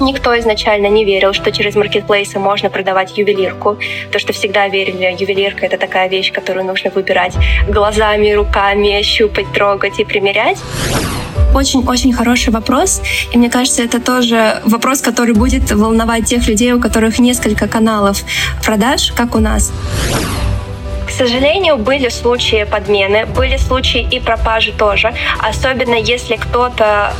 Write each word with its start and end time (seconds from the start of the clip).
Никто 0.00 0.38
изначально 0.38 0.86
не 0.86 1.04
верил, 1.04 1.32
что 1.32 1.50
через 1.50 1.74
маркетплейсы 1.74 2.38
можно 2.38 2.70
продавать 2.70 3.18
ювелирку. 3.18 3.78
То, 4.12 4.18
что 4.18 4.32
всегда 4.32 4.68
верили, 4.68 5.16
ювелирка— 5.18 5.66
это 5.66 5.76
такая 5.76 6.08
вещь, 6.08 6.32
которую 6.32 6.66
нужно 6.66 6.90
выбирать 6.90 7.34
глазами, 7.68 8.32
руками, 8.32 9.02
щупать, 9.02 9.52
трогать 9.52 9.98
и 9.98 10.04
примерять. 10.04 10.58
Очень-очень 11.54 12.12
хороший 12.12 12.52
вопрос. 12.52 13.02
И 13.32 13.38
мне 13.38 13.50
кажется, 13.50 13.82
это 13.82 14.00
тоже 14.00 14.60
вопрос, 14.64 15.00
который 15.00 15.34
будет 15.34 15.72
волновать 15.72 16.26
тех 16.26 16.46
людей, 16.46 16.72
у 16.72 16.80
которых 16.80 17.18
несколько 17.18 17.66
каналов 17.66 18.22
продаж, 18.64 19.12
как 19.16 19.34
у 19.34 19.40
нас. 19.40 19.72
К 21.06 21.10
сожалению, 21.10 21.78
были 21.78 22.10
случаи 22.10 22.64
подмены, 22.70 23.26
были 23.26 23.56
случаи 23.56 24.06
и 24.08 24.20
пропажи 24.20 24.72
тоже. 24.72 25.12
Особенно 25.38 25.94
если 25.94 26.36
кто-то 26.36 27.12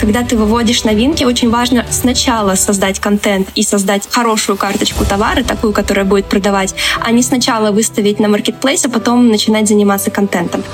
когда 0.00 0.22
ты 0.22 0.36
выводишь 0.36 0.84
новинки, 0.84 1.24
очень 1.24 1.50
важно 1.50 1.84
сначала 1.90 2.54
создать 2.54 2.98
контент 3.00 3.50
и 3.54 3.62
создать 3.62 4.08
хорошую 4.10 4.56
карточку 4.56 5.04
товара, 5.04 5.42
такую, 5.42 5.74
которая 5.74 6.06
будет 6.06 6.24
продавать, 6.24 6.74
а 7.02 7.12
не 7.12 7.22
сначала 7.22 7.70
выставить 7.70 8.18
на 8.18 8.28
маркетплейс, 8.28 8.86
а 8.86 8.88
потом 8.88 9.28
начинать 9.28 9.68
заниматься 9.68 10.10
контентом 10.10 10.64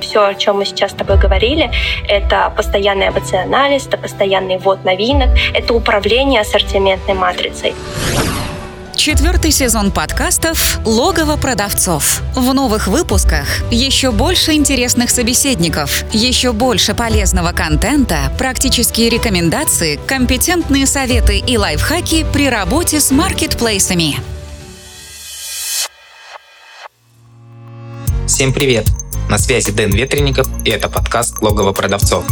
все, 0.00 0.26
о 0.26 0.34
чем 0.34 0.58
мы 0.58 0.64
сейчас 0.64 0.92
с 0.92 0.94
тобой 0.94 1.18
говорили, 1.18 1.72
это 2.08 2.52
постоянный 2.56 3.08
АБЦ-анализ, 3.08 3.88
это 3.88 3.98
постоянный 3.98 4.58
ввод 4.58 4.84
новинок, 4.84 5.30
это 5.52 5.74
управление 5.74 6.42
ассортиментной 6.42 7.14
матрицей. 7.14 7.74
Четвертый 8.96 9.50
сезон 9.50 9.90
подкастов 9.90 10.78
«Логово 10.84 11.36
продавцов». 11.36 12.22
В 12.34 12.54
новых 12.54 12.86
выпусках 12.86 13.46
еще 13.70 14.12
больше 14.12 14.52
интересных 14.52 15.10
собеседников, 15.10 16.04
еще 16.12 16.52
больше 16.52 16.94
полезного 16.94 17.52
контента, 17.52 18.32
практические 18.38 19.10
рекомендации, 19.10 19.98
компетентные 20.06 20.86
советы 20.86 21.38
и 21.38 21.58
лайфхаки 21.58 22.24
при 22.32 22.48
работе 22.48 23.00
с 23.00 23.10
маркетплейсами. 23.10 24.16
Всем 28.26 28.52
привет! 28.52 28.86
На 29.28 29.38
связи 29.38 29.72
Дэн 29.72 29.90
Ветренников 29.90 30.48
и 30.64 30.70
это 30.70 30.88
подкаст 30.88 31.42
«Логово 31.42 31.72
продавцов». 31.72 32.24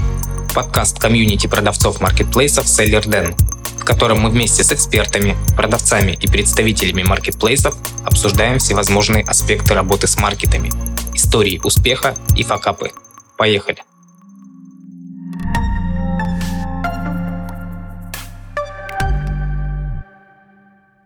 Подкаст 0.55 0.99
комьюнити 0.99 1.49
продавцов 1.49 2.01
маркетплейсов 2.01 2.69
«Селлер 2.69 3.07
Дэн», 3.07 3.35
в 3.83 3.85
котором 3.85 4.21
мы 4.21 4.31
вместе 4.31 4.63
с 4.63 4.71
экспертами, 4.71 5.37
продавцами 5.57 6.13
и 6.13 6.29
представителями 6.29 7.03
маркетплейсов 7.03 7.75
обсуждаем 8.05 8.61
всевозможные 8.61 9.25
аспекты 9.25 9.75
работы 9.75 10.07
с 10.07 10.17
маркетами, 10.19 10.71
истории 11.17 11.61
успеха 11.65 12.15
и 12.37 12.45
факапы. 12.45 12.93
Поехали! 13.37 13.83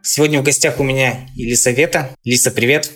Сегодня 0.03 0.41
в 0.41 0.43
гостях 0.43 0.79
у 0.79 0.83
меня 0.83 1.31
Елисавета. 1.35 2.11
Лиса, 2.25 2.51
привет! 2.51 2.93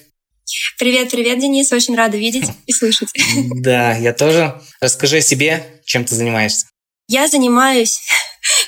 Привет, 0.79 1.11
привет, 1.11 1.39
Денис. 1.39 1.73
Очень 1.73 1.97
рада 1.97 2.19
видеть 2.19 2.51
и 2.67 2.73
слышать. 2.73 3.09
Да, 3.55 3.97
я 3.97 4.13
тоже. 4.13 4.61
Расскажи 4.83 5.19
о 5.19 5.23
себе, 5.23 5.81
чем 5.87 6.05
ты 6.05 6.15
занимаешься. 6.15 6.67
Я 7.09 7.29
занимаюсь 7.29 8.03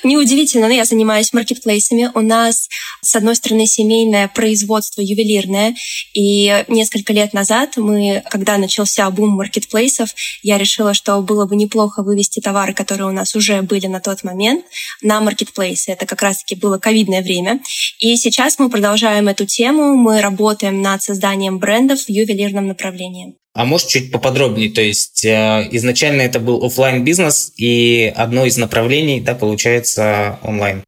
Неудивительно, 0.03 0.67
но 0.67 0.73
я 0.73 0.85
занимаюсь 0.85 1.33
маркетплейсами. 1.33 2.11
У 2.13 2.21
нас, 2.21 2.67
с 3.01 3.15
одной 3.15 3.35
стороны, 3.35 3.65
семейное 3.65 4.27
производство 4.27 5.01
ювелирное. 5.01 5.75
И 6.13 6.63
несколько 6.67 7.13
лет 7.13 7.33
назад 7.33 7.77
мы, 7.77 8.23
когда 8.29 8.57
начался 8.57 9.09
бум 9.09 9.29
маркетплейсов, 9.29 10.13
я 10.41 10.57
решила, 10.57 10.93
что 10.93 11.21
было 11.21 11.45
бы 11.45 11.55
неплохо 11.55 12.03
вывести 12.03 12.39
товары, 12.39 12.73
которые 12.73 13.07
у 13.07 13.11
нас 13.11 13.35
уже 13.35 13.61
были 13.61 13.87
на 13.87 13.99
тот 13.99 14.23
момент, 14.23 14.65
на 15.01 15.21
маркетплейсы. 15.21 15.91
Это 15.91 16.05
как 16.05 16.21
раз-таки 16.21 16.55
было 16.55 16.77
ковидное 16.77 17.21
время. 17.21 17.61
И 17.99 18.15
сейчас 18.17 18.59
мы 18.59 18.69
продолжаем 18.69 19.27
эту 19.27 19.45
тему. 19.45 19.95
Мы 19.95 20.21
работаем 20.21 20.81
над 20.81 21.01
созданием 21.01 21.59
брендов 21.59 22.05
в 22.05 22.09
ювелирном 22.09 22.67
направлении. 22.67 23.35
А 23.53 23.65
может 23.65 23.87
чуть 23.87 24.11
поподробнее, 24.11 24.71
то 24.71 24.81
есть 24.81 25.23
э, 25.25 25.67
изначально 25.71 26.21
это 26.21 26.39
был 26.39 26.65
офлайн 26.65 27.03
бизнес 27.03 27.53
и 27.55 28.11
одно 28.15 28.45
из 28.45 28.57
направлений, 28.57 29.21
да, 29.21 29.35
получается 29.35 30.39
онлайн. 30.41 30.83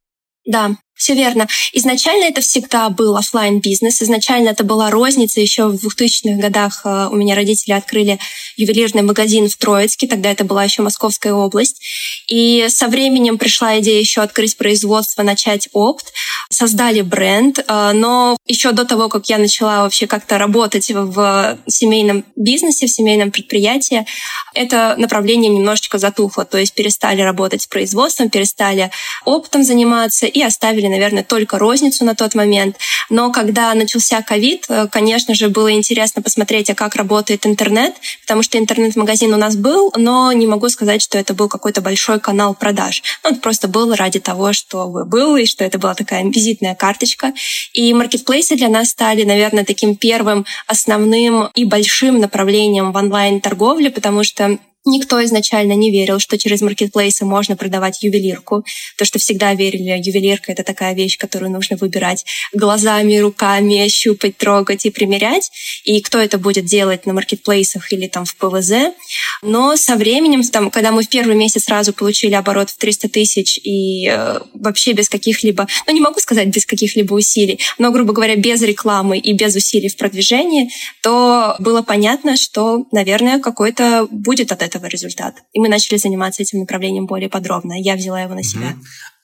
Да, 0.45 0.75
все 0.95 1.13
верно. 1.13 1.47
Изначально 1.73 2.25
это 2.25 2.41
всегда 2.41 2.89
был 2.89 3.17
офлайн 3.17 3.59
бизнес 3.59 4.01
изначально 4.01 4.49
это 4.49 4.63
была 4.63 4.89
розница. 4.89 5.41
Еще 5.41 5.67
в 5.67 5.75
2000-х 5.75 6.41
годах 6.41 6.81
э, 6.85 7.09
у 7.11 7.15
меня 7.15 7.35
родители 7.35 7.73
открыли 7.73 8.19
ювелирный 8.55 9.01
магазин 9.01 9.49
в 9.49 9.57
Троицке, 9.57 10.07
тогда 10.07 10.31
это 10.31 10.45
была 10.45 10.63
еще 10.63 10.81
Московская 10.81 11.33
область. 11.33 11.81
И 12.27 12.67
со 12.69 12.87
временем 12.87 13.37
пришла 13.37 13.79
идея 13.79 13.99
еще 13.99 14.21
открыть 14.21 14.57
производство, 14.57 15.23
начать 15.23 15.67
опт, 15.73 16.13
создали 16.49 17.01
бренд, 17.01 17.59
э, 17.59 17.91
но 17.93 18.37
еще 18.47 18.71
до 18.71 18.85
того, 18.85 19.09
как 19.09 19.27
я 19.29 19.37
начала 19.37 19.83
вообще 19.83 20.07
как-то 20.07 20.37
работать 20.37 20.89
в 20.91 21.57
семейном 21.67 22.23
бизнесе, 22.35 22.87
в 22.87 22.91
семейном 22.91 23.31
предприятии, 23.31 24.05
это 24.53 24.95
направление 24.97 25.51
немножечко 25.51 25.97
затухло, 25.97 26.45
то 26.45 26.57
есть 26.57 26.73
перестали 26.73 27.21
работать 27.21 27.63
с 27.63 27.67
производством, 27.67 28.29
перестали 28.29 28.91
оптом 29.25 29.63
заниматься 29.63 30.25
и 30.25 30.41
оставили 30.41 30.84
делали, 30.85 30.87
наверное, 30.87 31.23
только 31.23 31.57
розницу 31.57 32.05
на 32.05 32.15
тот 32.15 32.35
момент. 32.35 32.77
Но 33.09 33.31
когда 33.31 33.73
начался 33.73 34.21
ковид, 34.21 34.65
э, 34.69 34.87
конечно 34.91 35.35
же, 35.35 35.49
было 35.49 35.71
интересно 35.71 36.21
посмотреть, 36.21 36.69
а 36.69 36.75
как 36.75 36.95
работает 36.95 37.45
интернет, 37.45 37.93
потому 38.21 38.43
что 38.43 38.57
интернет-магазин 38.57 39.33
у 39.33 39.37
нас 39.37 39.55
был, 39.55 39.91
но 39.95 40.31
не 40.31 40.47
могу 40.47 40.69
сказать, 40.69 41.01
что 41.01 41.17
это 41.17 41.33
был 41.33 41.49
какой-то 41.49 41.81
большой 41.81 42.19
канал 42.19 42.55
продаж. 42.55 43.03
Ну, 43.23 43.35
просто 43.35 43.67
было 43.67 43.95
ради 43.95 44.19
того, 44.19 44.53
чтобы 44.53 45.05
был, 45.05 45.35
и 45.37 45.45
что 45.45 45.63
это 45.63 45.77
была 45.77 45.93
такая 45.93 46.23
визитная 46.23 46.75
карточка. 46.75 47.33
И 47.73 47.93
маркетплейсы 47.93 48.55
для 48.55 48.69
нас 48.69 48.89
стали, 48.89 49.23
наверное, 49.23 49.65
таким 49.65 49.95
первым 49.95 50.45
основным 50.67 51.49
и 51.55 51.65
большим 51.65 52.19
направлением 52.19 52.91
в 52.91 52.95
онлайн-торговле, 52.95 53.89
потому 53.89 54.23
что 54.23 54.57
Никто 54.87 55.23
изначально 55.25 55.73
не 55.73 55.89
верил, 55.89 56.19
что 56.19 56.37
через 56.37 56.61
маркетплейсы 56.61 57.25
можно 57.25 57.55
продавать 57.55 58.03
ювелирку. 58.03 58.63
То, 58.97 59.05
что 59.05 59.17
всегда 59.17 59.55
верили, 59.55 59.99
ювелирка— 59.99 60.51
это 60.53 60.63
такая 60.63 60.93
вещь, 60.93 61.17
которую 61.17 61.51
нужно 61.51 61.75
выбирать 61.75 62.23
глазами, 62.53 63.17
руками, 63.17 63.87
щупать, 63.87 64.37
трогать 64.37 64.85
и 64.85 64.91
примерять. 64.91 65.49
И 65.85 66.01
кто 66.01 66.19
это 66.19 66.37
будет 66.37 66.65
делать 66.65 67.07
на 67.07 67.13
маркетплейсах 67.13 67.91
или 67.93 68.07
там 68.07 68.25
в 68.25 68.35
ПВЗ. 68.35 68.93
Но 69.41 69.75
со 69.75 69.95
временем, 69.95 70.43
там, 70.43 70.69
когда 70.69 70.91
мы 70.91 71.01
в 71.01 71.09
первый 71.09 71.35
месяц 71.35 71.63
сразу 71.63 71.91
получили 71.91 72.35
оборот 72.35 72.69
в 72.69 72.77
300 72.77 73.09
тысяч 73.09 73.57
и 73.63 74.07
э, 74.07 74.39
вообще 74.53 74.93
без 74.93 75.09
каких-либо, 75.09 75.67
ну 75.87 75.93
не 75.93 75.99
могу 75.99 76.19
сказать 76.19 76.49
без 76.49 76.65
каких-либо 76.67 77.15
усилий, 77.15 77.59
но, 77.79 77.91
грубо 77.91 78.13
говоря, 78.13 78.35
без 78.35 78.61
рекламы 78.61 79.17
и 79.17 79.33
без 79.33 79.55
усилий 79.55 79.89
в 79.89 79.97
продвижении, 79.97 80.69
то 81.01 81.55
было 81.57 81.81
понятно, 81.81 82.37
что, 82.37 82.85
наверное, 82.91 83.39
какой-то 83.39 84.07
будет 84.11 84.51
от 84.51 84.61
этого 84.61 84.74
этого 84.75 84.87
результат. 84.87 85.35
И 85.53 85.59
мы 85.59 85.69
начали 85.69 85.97
заниматься 85.97 86.41
этим 86.41 86.59
направлением 86.59 87.05
более 87.05 87.29
подробно. 87.29 87.73
Я 87.73 87.95
взяла 87.95 88.21
его 88.21 88.35
на 88.35 88.43
себя. 88.43 88.75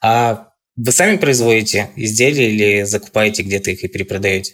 А 0.02 0.48
вы 0.76 0.92
сами 0.92 1.18
производите 1.18 1.92
изделия 1.96 2.50
или 2.52 2.84
закупаете 2.84 3.44
где-то 3.44 3.72
их 3.72 3.84
и 3.84 3.88
перепродаете? 3.88 4.54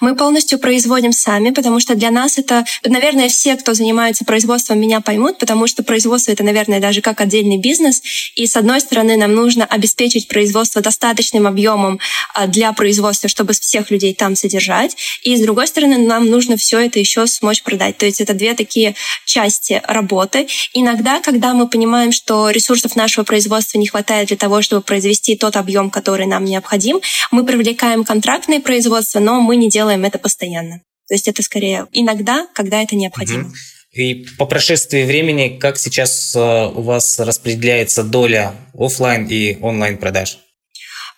Мы 0.00 0.14
полностью 0.14 0.58
производим 0.58 1.12
сами, 1.12 1.50
потому 1.50 1.80
что 1.80 1.94
для 1.94 2.10
нас 2.10 2.38
это, 2.38 2.64
наверное, 2.84 3.28
все, 3.28 3.56
кто 3.56 3.74
занимается 3.74 4.24
производством, 4.24 4.80
меня 4.80 5.00
поймут, 5.00 5.38
потому 5.38 5.66
что 5.66 5.82
производство 5.82 6.32
это, 6.32 6.44
наверное, 6.44 6.80
даже 6.80 7.00
как 7.00 7.20
отдельный 7.20 7.58
бизнес. 7.58 8.02
И 8.34 8.46
с 8.46 8.56
одной 8.56 8.80
стороны, 8.80 9.16
нам 9.16 9.34
нужно 9.34 9.64
обеспечить 9.64 10.28
производство 10.28 10.82
достаточным 10.82 11.46
объемом 11.46 11.98
а, 12.34 12.46
для 12.46 12.72
производства, 12.72 13.28
чтобы 13.28 13.54
всех 13.54 13.90
людей 13.90 14.14
там 14.14 14.36
содержать. 14.36 14.96
И 15.22 15.36
с 15.36 15.40
другой 15.40 15.66
стороны, 15.66 15.98
нам 15.98 16.26
нужно 16.26 16.56
все 16.56 16.80
это 16.80 16.98
еще 16.98 17.26
смочь 17.26 17.62
продать. 17.62 17.96
То 17.98 18.06
есть 18.06 18.20
это 18.20 18.34
две 18.34 18.54
такие 18.54 18.94
части 19.24 19.82
работы. 19.86 20.46
Иногда, 20.74 21.20
когда 21.20 21.54
мы 21.54 21.68
понимаем, 21.68 22.12
что 22.12 22.50
ресурсов 22.50 22.96
нашего 22.96 23.24
производства 23.24 23.78
не 23.78 23.86
хватает 23.86 24.28
для 24.28 24.36
того, 24.36 24.62
чтобы 24.62 24.82
произвести 24.82 25.36
тот 25.36 25.56
объем, 25.56 25.90
который 25.90 26.26
нам 26.26 26.44
необходим, 26.44 27.00
мы 27.30 27.44
привлекаем 27.44 28.04
контрактное 28.04 28.60
производство, 28.60 29.20
но 29.20 29.40
мы 29.40 29.56
не 29.56 29.68
делаем 29.68 29.85
это 29.90 30.18
постоянно. 30.18 30.80
То 31.08 31.14
есть 31.14 31.28
это 31.28 31.42
скорее 31.42 31.86
иногда, 31.92 32.46
когда 32.54 32.82
это 32.82 32.96
необходимо. 32.96 33.52
И 33.92 34.26
по 34.36 34.44
прошествии 34.44 35.04
времени, 35.04 35.56
как 35.58 35.78
сейчас 35.78 36.34
э, 36.34 36.38
у 36.38 36.82
вас 36.82 37.18
распределяется 37.18 38.02
доля 38.02 38.54
офлайн 38.74 39.26
и 39.26 39.58
онлайн 39.62 39.96
продаж? 39.96 40.38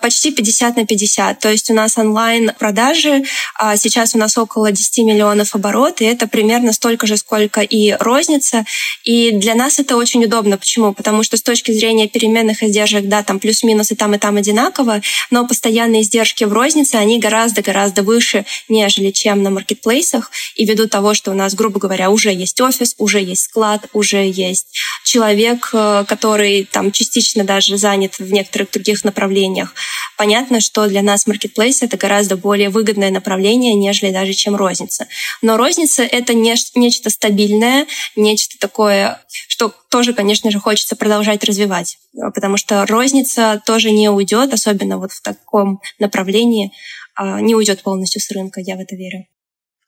Почти 0.01 0.31
50 0.31 0.77
на 0.77 0.87
50. 0.87 1.39
То 1.41 1.51
есть 1.51 1.71
у 1.71 1.75
нас 1.75 1.99
онлайн-продажи, 1.99 3.25
а 3.55 3.77
сейчас 3.77 4.15
у 4.15 4.19
нас 4.19 4.37
около 4.39 4.71
10 4.71 4.99
миллионов 4.99 5.55
оборот, 5.55 6.01
и 6.01 6.05
это 6.05 6.27
примерно 6.27 6.73
столько 6.73 7.07
же, 7.07 7.17
сколько 7.17 7.61
и 7.61 7.93
розница. 7.99 8.65
И 9.05 9.33
для 9.33 9.55
нас 9.55 9.79
это 9.79 9.97
очень 9.97 10.25
удобно. 10.25 10.57
Почему? 10.57 10.93
Потому 10.93 11.23
что 11.23 11.37
с 11.37 11.43
точки 11.43 11.73
зрения 11.73 12.09
переменных 12.09 12.63
издержек, 12.63 13.07
да, 13.07 13.23
там 13.23 13.41
плюс-минус 13.41 13.91
и 13.91 13.97
там, 13.97 14.15
и 14.15 14.19
там 14.19 14.37
одинаково, 14.37 15.03
но 15.31 15.47
постоянные 15.47 16.03
издержки 16.03 16.45
в 16.45 16.53
рознице, 16.53 16.97
они 16.97 17.19
гораздо-гораздо 17.19 18.03
выше, 18.03 18.45
нежели 18.69 19.11
чем 19.11 19.43
на 19.43 19.51
маркетплейсах. 19.51 20.31
И 20.55 20.65
ввиду 20.65 20.89
того, 20.89 21.15
что 21.15 21.31
у 21.31 21.35
нас, 21.35 21.55
грубо 21.55 21.81
говоря, 21.81 22.11
уже 22.11 22.33
есть 22.33 22.61
офис, 22.61 22.95
уже 22.99 23.21
есть 23.21 23.43
склад, 23.45 23.87
уже 23.93 24.29
есть 24.29 24.67
человек, 25.05 25.71
э, 25.73 26.05
который 26.07 26.69
там 26.71 26.93
частично 26.93 27.45
даже 27.45 27.77
занят 27.79 28.19
в 28.19 28.31
некоторых 28.33 28.71
других 28.71 29.05
направлениях. 29.05 29.75
Понятно, 30.17 30.61
что 30.61 30.87
для 30.89 31.03
нас 31.03 31.27
маркетплейс 31.27 31.83
это 31.83 31.97
гораздо 31.97 32.37
более 32.37 32.71
выгодное 32.71 33.11
направление, 33.11 33.75
нежели 33.75 34.11
даже 34.11 34.33
чем 34.33 34.57
розница. 34.57 35.07
Но 35.43 35.57
розница 35.57 36.03
это 36.03 36.35
не, 36.35 36.55
нечто 36.75 37.11
стабильное, 37.11 37.87
нечто 38.17 38.59
такое, 38.59 39.21
что 39.49 39.73
тоже, 39.91 40.13
конечно 40.13 40.51
же, 40.51 40.61
хочется 40.61 40.97
продолжать 40.97 41.45
развивать, 41.45 41.99
потому 42.35 42.57
что 42.57 42.85
розница 42.87 43.63
тоже 43.65 43.91
не 43.91 44.09
уйдет, 44.09 44.53
особенно 44.53 44.99
вот 44.99 45.13
в 45.13 45.23
таком 45.23 45.81
направлении, 45.99 46.73
а, 47.15 47.41
не 47.41 47.55
уйдет 47.55 47.83
полностью 47.83 48.21
с 48.21 48.31
рынка, 48.31 48.61
я 48.61 48.77
в 48.77 48.81
это 48.81 48.97
верю. 48.97 49.27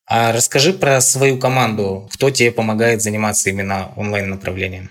А 0.06 0.32
расскажи 0.32 0.73
про 0.73 1.00
свою 1.00 1.38
команду. 1.38 2.08
Кто 2.12 2.31
тебе 2.31 2.50
помогает 2.50 3.00
заниматься 3.00 3.49
именно 3.49 3.93
онлайн-направлением? 3.97 4.91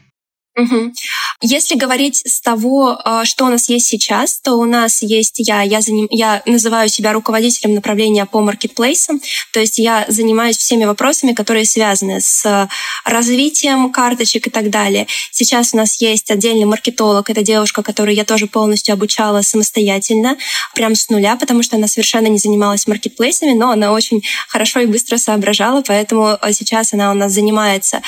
Угу. 0.55 0.93
Если 1.41 1.75
говорить 1.75 2.21
с 2.25 2.41
того, 2.41 2.99
а, 3.01 3.23
что 3.23 3.45
у 3.45 3.49
нас 3.49 3.69
есть 3.69 3.87
сейчас, 3.87 4.41
то 4.41 4.55
у 4.55 4.65
нас 4.65 5.01
есть 5.01 5.35
я, 5.37 5.61
я, 5.61 5.79
заним, 5.79 6.07
я 6.11 6.41
называю 6.45 6.89
себя 6.89 7.13
руководителем 7.13 7.75
направления 7.75 8.25
по 8.25 8.41
маркетплейсам, 8.41 9.21
то 9.53 9.61
есть 9.61 9.77
я 9.77 10.03
занимаюсь 10.09 10.57
всеми 10.57 10.83
вопросами, 10.83 11.31
которые 11.31 11.63
связаны 11.63 12.19
с 12.19 12.67
развитием 13.05 13.89
карточек 13.89 14.47
и 14.47 14.49
так 14.49 14.69
далее. 14.69 15.07
Сейчас 15.31 15.73
у 15.73 15.77
нас 15.77 16.01
есть 16.01 16.29
отдельный 16.29 16.65
маркетолог, 16.65 17.29
это 17.29 17.41
девушка, 17.41 17.83
которую 17.83 18.15
я 18.15 18.25
тоже 18.25 18.47
полностью 18.47 18.91
обучала 18.91 19.41
самостоятельно, 19.41 20.35
прям 20.75 20.93
с 20.93 21.07
нуля, 21.07 21.37
потому 21.37 21.63
что 21.63 21.77
она 21.77 21.87
совершенно 21.87 22.27
не 22.27 22.37
занималась 22.37 22.85
маркетплейсами, 22.85 23.53
но 23.53 23.71
она 23.71 23.93
очень 23.93 24.21
хорошо 24.49 24.81
и 24.81 24.87
быстро 24.87 25.17
соображала, 25.17 25.83
поэтому 25.87 26.37
а, 26.41 26.51
сейчас 26.51 26.91
она 26.91 27.11
у 27.11 27.13
нас 27.13 27.31
занимается 27.31 28.01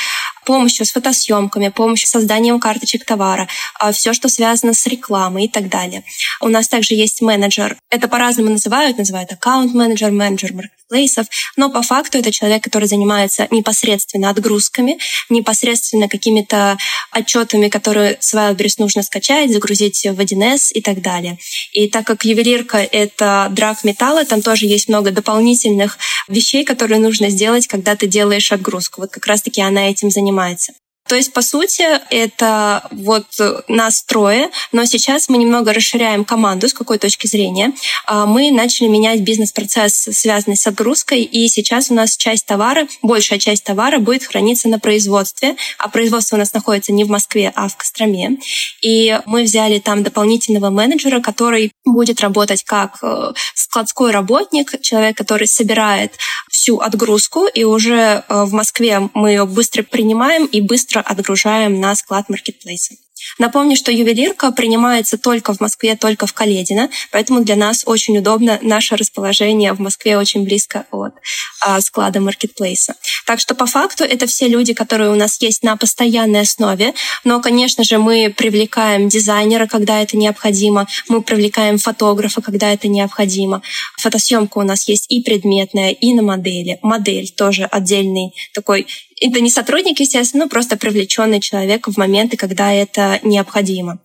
помощью 0.45 0.85
с 0.85 0.91
фотосъемками, 0.91 1.69
помощью 1.69 2.07
с 2.07 2.11
созданием 2.11 2.59
карточек 2.59 3.05
товара, 3.05 3.47
а 3.79 3.91
все, 3.91 4.13
что 4.13 4.29
связано 4.29 4.73
с 4.73 4.85
рекламой 4.87 5.45
и 5.45 5.47
так 5.47 5.69
далее. 5.69 6.03
У 6.39 6.47
нас 6.47 6.67
также 6.67 6.95
есть 6.95 7.21
менеджер. 7.21 7.77
Это 7.89 8.07
по-разному 8.07 8.49
называют. 8.49 8.97
Называют 8.97 9.31
аккаунт-менеджер, 9.31 10.11
менеджер 10.11 10.53
маркетплейсов. 10.53 11.27
Но 11.55 11.69
по 11.69 11.81
факту 11.81 12.17
это 12.17 12.31
человек, 12.31 12.63
который 12.63 12.87
занимается 12.87 13.47
непосредственно 13.51 14.29
отгрузками, 14.29 14.97
непосредственно 15.29 16.07
какими-то 16.07 16.77
отчетами, 17.11 17.69
которые 17.69 18.17
с 18.19 18.33
Wildberries 18.33 18.75
нужно 18.77 19.03
скачать, 19.03 19.51
загрузить 19.51 20.05
в 20.05 20.19
1С 20.19 20.71
и 20.73 20.81
так 20.81 21.01
далее. 21.01 21.37
И 21.73 21.89
так 21.89 22.05
как 22.05 22.25
ювелирка— 22.25 22.77
это 22.91 23.47
драг 23.51 23.83
металла, 23.83 24.25
там 24.25 24.41
тоже 24.41 24.65
есть 24.65 24.87
много 24.87 25.11
дополнительных 25.11 25.97
вещей, 26.27 26.63
которые 26.63 26.99
нужно 26.99 27.29
сделать, 27.29 27.67
когда 27.67 27.95
ты 27.95 28.07
делаешь 28.07 28.51
отгрузку. 28.51 29.01
Вот 29.01 29.11
как 29.11 29.25
раз-таки 29.27 29.61
она 29.61 29.89
этим 29.89 30.09
занимается 30.09 30.30
занимается. 30.31 30.80
То 31.07 31.15
есть, 31.15 31.33
по 31.33 31.41
сути, 31.41 31.83
это 32.09 32.87
вот 32.91 33.25
нас 33.67 34.03
трое, 34.03 34.49
но 34.71 34.85
сейчас 34.85 35.29
мы 35.29 35.37
немного 35.37 35.73
расширяем 35.73 36.23
команду 36.23 36.69
с 36.69 36.73
какой 36.73 36.99
точки 36.99 37.27
зрения. 37.27 37.73
А, 38.05 38.25
мы 38.25 38.51
начали 38.51 38.87
менять 38.87 39.21
бизнес-процесс, 39.21 39.93
связанный 39.93 40.55
с 40.55 40.67
отгрузкой, 40.67 41.23
и 41.23 41.47
сейчас 41.49 41.91
у 41.91 41.95
нас 41.95 42.15
часть 42.15 42.45
товара, 42.45 42.87
большая 43.01 43.39
часть 43.39 43.63
товара 43.63 43.99
будет 43.99 44.23
храниться 44.23 44.69
на 44.69 44.79
производстве, 44.79 45.55
а 45.77 45.89
производство 45.89 46.35
у 46.35 46.39
нас 46.39 46.53
находится 46.53 46.93
не 46.93 47.03
в 47.03 47.09
Москве, 47.09 47.51
а 47.55 47.67
в 47.67 47.75
Костроме. 47.75 48.37
И 48.81 49.19
мы 49.25 49.43
взяли 49.43 49.79
там 49.79 50.03
дополнительного 50.03 50.69
менеджера, 50.69 51.19
который 51.19 51.73
будет 51.83 52.21
работать 52.21 52.63
как 52.63 52.99
э, 53.01 53.33
складской 53.55 54.11
работник, 54.11 54.79
человек, 54.81 55.17
который 55.17 55.47
собирает 55.47 56.13
всю 56.49 56.79
отгрузку, 56.79 57.47
и 57.47 57.63
уже 57.63 58.23
э, 58.27 58.43
в 58.43 58.53
Москве 58.53 59.09
мы 59.13 59.31
ее 59.31 59.45
быстро 59.45 59.83
принимаем 59.83 60.45
и 60.45 60.61
быстро 60.61 60.90
отгружаем 60.99 61.79
на 61.79 61.95
склад 61.95 62.29
маркетплейса. 62.29 62.95
Напомню, 63.37 63.75
что 63.75 63.91
ювелирка 63.91 64.51
принимается 64.51 65.17
только 65.17 65.53
в 65.53 65.59
Москве, 65.59 65.95
только 65.95 66.27
в 66.27 66.33
Каледино, 66.33 66.89
поэтому 67.11 67.43
для 67.43 67.55
нас 67.55 67.83
очень 67.85 68.17
удобно 68.17 68.59
наше 68.61 68.95
расположение 68.95 69.73
в 69.73 69.79
Москве 69.79 70.17
очень 70.17 70.43
близко 70.43 70.85
от 70.91 71.13
а, 71.61 71.79
склада 71.81 72.19
маркетплейса. 72.19 72.95
Так 73.25 73.39
что 73.39 73.55
по 73.55 73.65
факту 73.65 74.03
это 74.03 74.27
все 74.27 74.47
люди, 74.47 74.73
которые 74.73 75.11
у 75.11 75.15
нас 75.15 75.41
есть 75.41 75.63
на 75.63 75.75
постоянной 75.77 76.41
основе, 76.41 76.93
но, 77.23 77.41
конечно 77.41 77.83
же, 77.83 77.97
мы 77.97 78.33
привлекаем 78.35 79.07
дизайнера, 79.07 79.67
когда 79.67 80.01
это 80.01 80.17
необходимо, 80.17 80.87
мы 81.07 81.21
привлекаем 81.21 81.77
фотографа, 81.77 82.41
когда 82.41 82.71
это 82.71 82.87
необходимо. 82.87 83.61
Фотосъемка 83.97 84.57
у 84.57 84.63
нас 84.63 84.87
есть 84.87 85.05
и 85.09 85.21
предметная, 85.21 85.91
и 85.91 86.13
на 86.13 86.23
модели. 86.23 86.79
Модель 86.81 87.29
тоже 87.29 87.65
отдельный 87.65 88.33
такой 88.53 88.87
это 89.21 89.39
не 89.39 89.49
сотрудник, 89.49 89.99
естественно, 89.99 90.45
но 90.45 90.49
просто 90.49 90.77
привлеченный 90.77 91.39
человек 91.39 91.87
в 91.87 91.97
моменты, 91.97 92.37
когда 92.37 92.73
это 92.73 93.19
необходимо. 93.23 93.99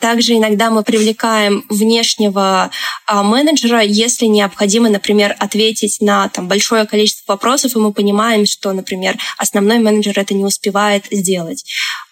Также 0.00 0.36
иногда 0.36 0.70
мы 0.70 0.82
привлекаем 0.82 1.64
внешнего 1.70 2.70
а, 3.06 3.22
менеджера, 3.22 3.80
если 3.80 4.26
необходимо, 4.26 4.90
например, 4.90 5.34
ответить 5.38 5.98
на 6.00 6.28
там, 6.28 6.48
большое 6.48 6.84
количество 6.84 7.32
вопросов, 7.32 7.74
и 7.74 7.78
мы 7.78 7.92
понимаем, 7.92 8.44
что, 8.44 8.72
например, 8.72 9.16
основной 9.38 9.78
менеджер 9.78 10.18
это 10.18 10.34
не 10.34 10.44
успевает 10.44 11.06
сделать. 11.10 11.64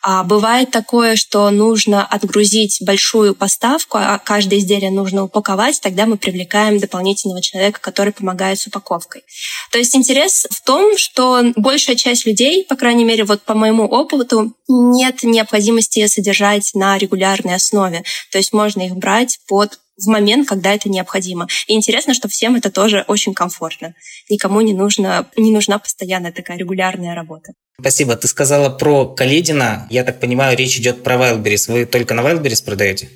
А 0.07 0.23
бывает 0.23 0.71
такое, 0.71 1.17
что 1.17 1.49
нужно 1.49 2.05
отгрузить 2.05 2.77
большую 2.83 3.35
поставку, 3.35 3.97
а 3.97 4.19
каждое 4.19 4.59
изделие 4.59 4.91
нужно 4.91 5.25
упаковать, 5.25 5.81
тогда 5.81 6.05
мы 6.05 6.19
привлекаем 6.19 6.79
дополнительного 6.79 7.41
человека, 7.41 7.81
который 7.81 8.13
помогает 8.13 8.59
с 8.59 8.67
упаковкой. 8.67 9.23
То 9.73 9.79
есть 9.79 9.97
интерес 9.97 10.47
в 10.51 10.63
том, 10.63 10.99
что 10.99 11.43
большая 11.57 11.97
часть 11.97 12.27
людей, 12.27 12.67
по 12.67 12.77
крайней 12.77 13.05
мере, 13.05 13.25
вот 13.25 13.45
по 13.45 13.55
моему 13.55 13.85
опыту, 13.85 14.55
нет 14.69 15.23
необходимости 15.23 16.07
содержать 16.07 16.73
на 16.75 16.99
регулярной 16.99 17.55
основе. 17.55 18.05
То 18.31 18.37
есть 18.37 18.53
можно 18.53 18.83
их 18.83 18.97
брать 18.97 19.39
под 19.49 19.79
в 19.97 20.09
момент, 20.09 20.47
когда 20.47 20.75
это 20.75 20.91
необходимо. 20.91 21.47
И 21.67 21.73
интересно, 21.73 22.13
что 22.13 22.29
всем 22.29 22.57
это 22.57 22.71
тоже 22.71 23.05
очень 23.09 23.33
комфортно. 23.33 23.95
Никому 24.29 24.61
не, 24.61 24.75
нужно, 24.75 25.29
не 25.37 25.51
нужна 25.51 25.79
постоянная 25.79 26.33
такая 26.33 26.59
регулярная 26.59 27.15
работа. 27.15 27.53
Спасибо. 27.81 28.17
Ты 28.17 28.29
сказала 28.29 28.71
про 28.71 29.07
Каледина. 29.07 29.87
Я 29.91 30.05
так 30.05 30.21
понимаю, 30.21 30.57
речь 30.57 30.77
идет 30.79 31.03
про 31.03 31.17
Wildberries. 31.17 31.73
Вы 31.73 31.87
только 31.87 32.15
на 32.15 32.21
Wildberries 32.21 32.65
продаете? 32.65 33.09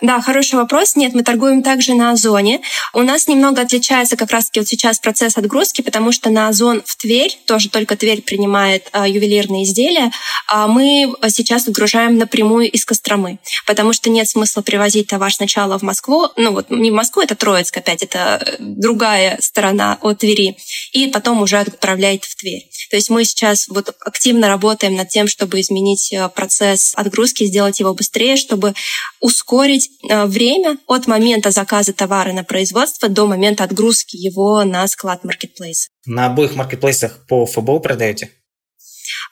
Да, 0.00 0.20
хороший 0.20 0.54
вопрос. 0.54 0.94
Нет, 0.94 1.12
мы 1.14 1.24
торгуем 1.24 1.64
также 1.64 1.94
на 1.94 2.12
Озоне. 2.12 2.60
У 2.94 3.02
нас 3.02 3.26
немного 3.26 3.62
отличается 3.62 4.16
как 4.16 4.30
раз-таки 4.30 4.60
вот 4.60 4.68
сейчас 4.68 5.00
процесс 5.00 5.36
отгрузки, 5.36 5.82
потому 5.82 6.12
что 6.12 6.30
на 6.30 6.46
Озон 6.46 6.82
в 6.86 6.96
Тверь, 6.96 7.36
тоже 7.46 7.68
только 7.68 7.96
Тверь 7.96 8.22
принимает 8.22 8.88
а, 8.92 9.08
ювелирные 9.08 9.64
изделия, 9.64 10.12
а 10.46 10.68
мы 10.68 11.12
сейчас 11.30 11.66
отгружаем 11.66 12.16
напрямую 12.16 12.70
из 12.70 12.84
Костромы, 12.84 13.40
потому 13.66 13.92
что 13.92 14.08
нет 14.08 14.28
смысла 14.28 14.62
привозить 14.62 15.08
товар 15.08 15.32
сначала 15.32 15.76
в 15.78 15.82
Москву, 15.82 16.28
ну 16.36 16.52
вот 16.52 16.70
не 16.70 16.92
в 16.92 16.94
Москву, 16.94 17.22
это 17.22 17.34
Троицк 17.34 17.76
опять, 17.76 18.04
это 18.04 18.56
другая 18.60 19.36
сторона 19.40 19.98
от 20.00 20.18
Твери, 20.18 20.56
и 20.92 21.08
потом 21.08 21.42
уже 21.42 21.58
отправляет 21.58 22.24
в 22.24 22.36
Тверь. 22.36 22.68
То 22.90 22.96
есть 22.96 23.10
мы 23.10 23.24
сейчас 23.24 23.66
вот 23.66 23.94
активно 24.00 24.46
работаем 24.46 24.94
над 24.94 25.08
тем, 25.08 25.26
чтобы 25.26 25.60
изменить 25.60 26.12
а, 26.12 26.28
процесс 26.28 26.92
отгрузки, 26.94 27.44
сделать 27.44 27.80
его 27.80 27.94
быстрее, 27.94 28.36
чтобы 28.36 28.74
ускорить 29.20 29.87
Э, 30.08 30.26
время 30.26 30.78
от 30.86 31.06
момента 31.06 31.50
заказа 31.50 31.92
товара 31.92 32.32
на 32.32 32.44
производство 32.44 33.08
до 33.08 33.26
момента 33.26 33.64
отгрузки 33.64 34.16
его 34.16 34.64
на 34.64 34.86
склад 34.88 35.24
маркетплейса. 35.24 35.88
На 36.06 36.26
обоих 36.26 36.54
маркетплейсах 36.54 37.26
по 37.28 37.46
ФБО 37.46 37.80
продаете? 37.80 38.30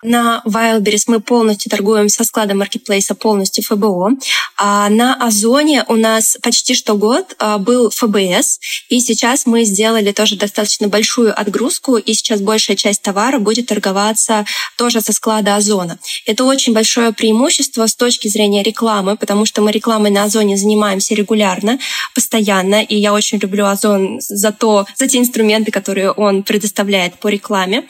На 0.02 0.42
Wildberries 0.46 1.04
мы 1.06 1.20
полностью 1.20 1.70
торгуем 1.70 2.08
со 2.08 2.24
складом 2.24 2.58
маркетплейса 2.58 3.14
полностью 3.14 3.64
ФБО. 3.64 4.10
А 4.58 4.88
на 4.88 5.14
Озоне 5.14 5.84
у 5.88 5.96
нас 5.96 6.36
почти 6.42 6.74
что 6.74 6.94
год 6.94 7.34
а, 7.38 7.58
был 7.58 7.90
ФБС, 7.90 8.60
и 8.88 9.00
сейчас 9.00 9.46
мы 9.46 9.64
сделали 9.64 10.12
тоже 10.12 10.36
достаточно 10.36 10.88
большую 10.88 11.38
отгрузку, 11.38 11.96
и 11.96 12.12
сейчас 12.14 12.40
большая 12.40 12.76
часть 12.76 13.02
товара 13.02 13.38
будет 13.38 13.66
торговаться 13.66 14.44
тоже 14.76 15.00
со 15.00 15.12
склада 15.12 15.56
Озона. 15.56 15.98
Это 16.26 16.44
очень 16.44 16.72
большое 16.72 17.12
преимущество 17.12 17.86
с 17.86 17.94
точки 17.94 18.28
зрения 18.28 18.62
рекламы, 18.62 19.16
потому 19.16 19.46
что 19.46 19.62
мы 19.62 19.72
рекламой 19.72 20.10
на 20.10 20.24
Озоне 20.24 20.56
занимаемся 20.56 21.14
регулярно, 21.14 21.78
постоянно, 22.14 22.82
и 22.82 22.96
я 22.96 23.12
очень 23.12 23.38
люблю 23.38 23.66
Озон 23.66 24.20
за, 24.20 24.52
то, 24.52 24.86
за 24.96 25.08
те 25.08 25.18
инструменты, 25.18 25.70
которые 25.70 26.10
он 26.10 26.42
предоставляет 26.42 27.18
по 27.18 27.28
рекламе. 27.28 27.84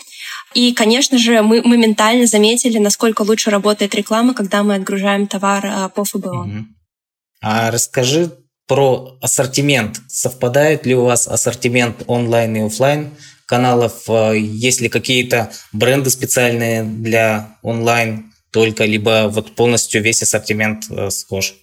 И, 0.57 0.73
конечно 0.73 1.19
же, 1.19 1.43
мы 1.43 1.61
моментально 1.61 2.27
заметили, 2.27 2.79
насколько 2.79 3.21
лучше 3.21 3.51
работает 3.51 3.95
реклама, 3.95 4.33
когда 4.33 4.63
мы 4.63 4.77
отгружаем 4.77 5.27
товар 5.27 5.67
а, 5.67 5.89
по 5.91 6.03
ФБО. 6.03 6.65
А 7.43 7.71
расскажи 7.71 8.31
про 8.67 9.19
ассортимент. 9.21 10.01
Совпадает 10.09 10.87
ли 10.87 10.95
у 10.95 11.05
вас 11.05 11.29
ассортимент 11.29 12.05
онлайн 12.07 12.57
и 12.57 12.61
офлайн 12.61 13.11
каналов? 13.45 14.09
Э, 14.09 14.33
есть 14.39 14.81
ли 14.81 14.89
какие-то 14.89 15.53
бренды 15.75 16.09
специальные 16.09 16.85
для 16.85 17.59
онлайн 17.63 18.33
только, 18.51 18.87
либо 18.87 19.29
вот 19.29 19.55
полностью 19.57 20.03
весь 20.03 20.23
ассортимент 20.23 20.85
э, 20.89 21.11
схож? 21.11 21.55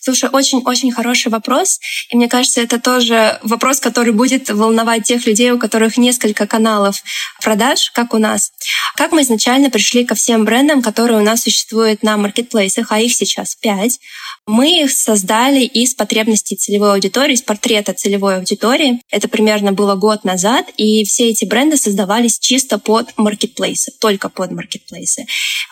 Слушай, 0.00 0.30
очень-очень 0.30 0.92
хороший 0.92 1.30
вопрос. 1.30 1.78
И 2.10 2.16
мне 2.16 2.28
кажется, 2.28 2.60
это 2.60 2.80
тоже 2.80 3.38
вопрос, 3.42 3.80
который 3.80 4.12
будет 4.12 4.48
волновать 4.50 5.04
тех 5.04 5.26
людей, 5.26 5.50
у 5.50 5.58
которых 5.58 5.96
несколько 5.96 6.46
каналов 6.46 7.02
продаж, 7.42 7.90
как 7.92 8.14
у 8.14 8.18
нас. 8.18 8.52
Как 8.96 9.12
мы 9.12 9.22
изначально 9.22 9.70
пришли 9.70 10.04
ко 10.04 10.14
всем 10.14 10.44
брендам, 10.44 10.82
которые 10.82 11.20
у 11.20 11.24
нас 11.24 11.42
существуют 11.42 12.02
на 12.02 12.16
маркетплейсах, 12.16 12.90
а 12.90 13.00
их 13.00 13.14
сейчас 13.14 13.54
пять. 13.54 13.98
Мы 14.46 14.82
их 14.82 14.90
создали 14.90 15.60
из 15.60 15.94
потребностей 15.94 16.56
целевой 16.56 16.94
аудитории, 16.94 17.34
из 17.34 17.42
портрета 17.42 17.94
целевой 17.94 18.36
аудитории. 18.36 19.00
Это 19.10 19.28
примерно 19.28 19.72
было 19.72 19.94
год 19.94 20.24
назад, 20.24 20.66
и 20.76 21.04
все 21.04 21.28
эти 21.28 21.44
бренды 21.44 21.76
создавались 21.76 22.38
чисто 22.38 22.78
под 22.78 23.16
маркетплейсы, 23.16 23.92
только 24.00 24.28
под 24.28 24.50
маркетплейсы. 24.50 25.26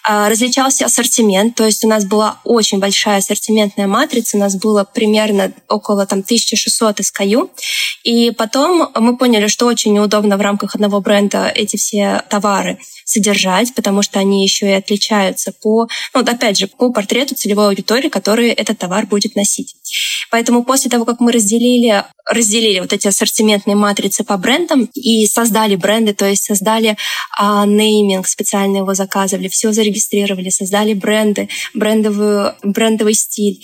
А, 0.04 0.28
различался 0.28 0.86
ассортимент, 0.86 1.56
то 1.56 1.64
есть 1.64 1.84
у 1.84 1.88
нас 1.88 2.04
была 2.04 2.40
очень 2.44 2.78
большая 2.78 3.18
ассортиментная 3.18 3.86
матрица, 3.86 3.99
у 4.34 4.38
нас 4.38 4.56
было 4.56 4.84
примерно 4.84 5.52
около 5.68 6.06
там, 6.06 6.20
1600 6.20 7.00
SKU, 7.00 7.50
и 8.04 8.30
потом 8.30 8.90
мы 8.94 9.16
поняли, 9.16 9.46
что 9.48 9.66
очень 9.66 9.92
неудобно 9.92 10.36
в 10.36 10.40
рамках 10.40 10.74
одного 10.74 11.00
бренда 11.00 11.48
эти 11.54 11.76
все 11.76 12.22
товары 12.28 12.78
содержать, 13.04 13.74
потому 13.74 14.02
что 14.02 14.20
они 14.20 14.44
еще 14.44 14.68
и 14.68 14.72
отличаются 14.74 15.52
по, 15.52 15.88
ну, 16.14 16.20
опять 16.20 16.58
же, 16.58 16.68
по 16.68 16.92
портрету 16.92 17.34
целевой 17.34 17.68
аудитории, 17.68 18.08
который 18.08 18.50
этот 18.50 18.78
товар 18.78 19.06
будет 19.06 19.34
носить. 19.34 19.74
Поэтому 20.30 20.64
после 20.64 20.90
того, 20.90 21.04
как 21.04 21.20
мы 21.20 21.32
разделили, 21.32 22.04
разделили 22.28 22.80
вот 22.80 22.92
эти 22.92 23.08
ассортиментные 23.08 23.76
матрицы 23.76 24.24
по 24.24 24.36
брендам 24.36 24.88
и 24.94 25.26
создали 25.26 25.76
бренды, 25.76 26.14
то 26.14 26.26
есть 26.26 26.44
создали 26.44 26.96
а, 27.38 27.66
нейминг, 27.66 28.26
специально 28.26 28.78
его 28.78 28.94
заказывали, 28.94 29.48
все 29.48 29.72
зарегистрировали, 29.72 30.50
создали 30.50 30.94
бренды, 30.94 31.48
брендовую, 31.74 32.54
брендовый 32.62 33.14
стиль. 33.14 33.60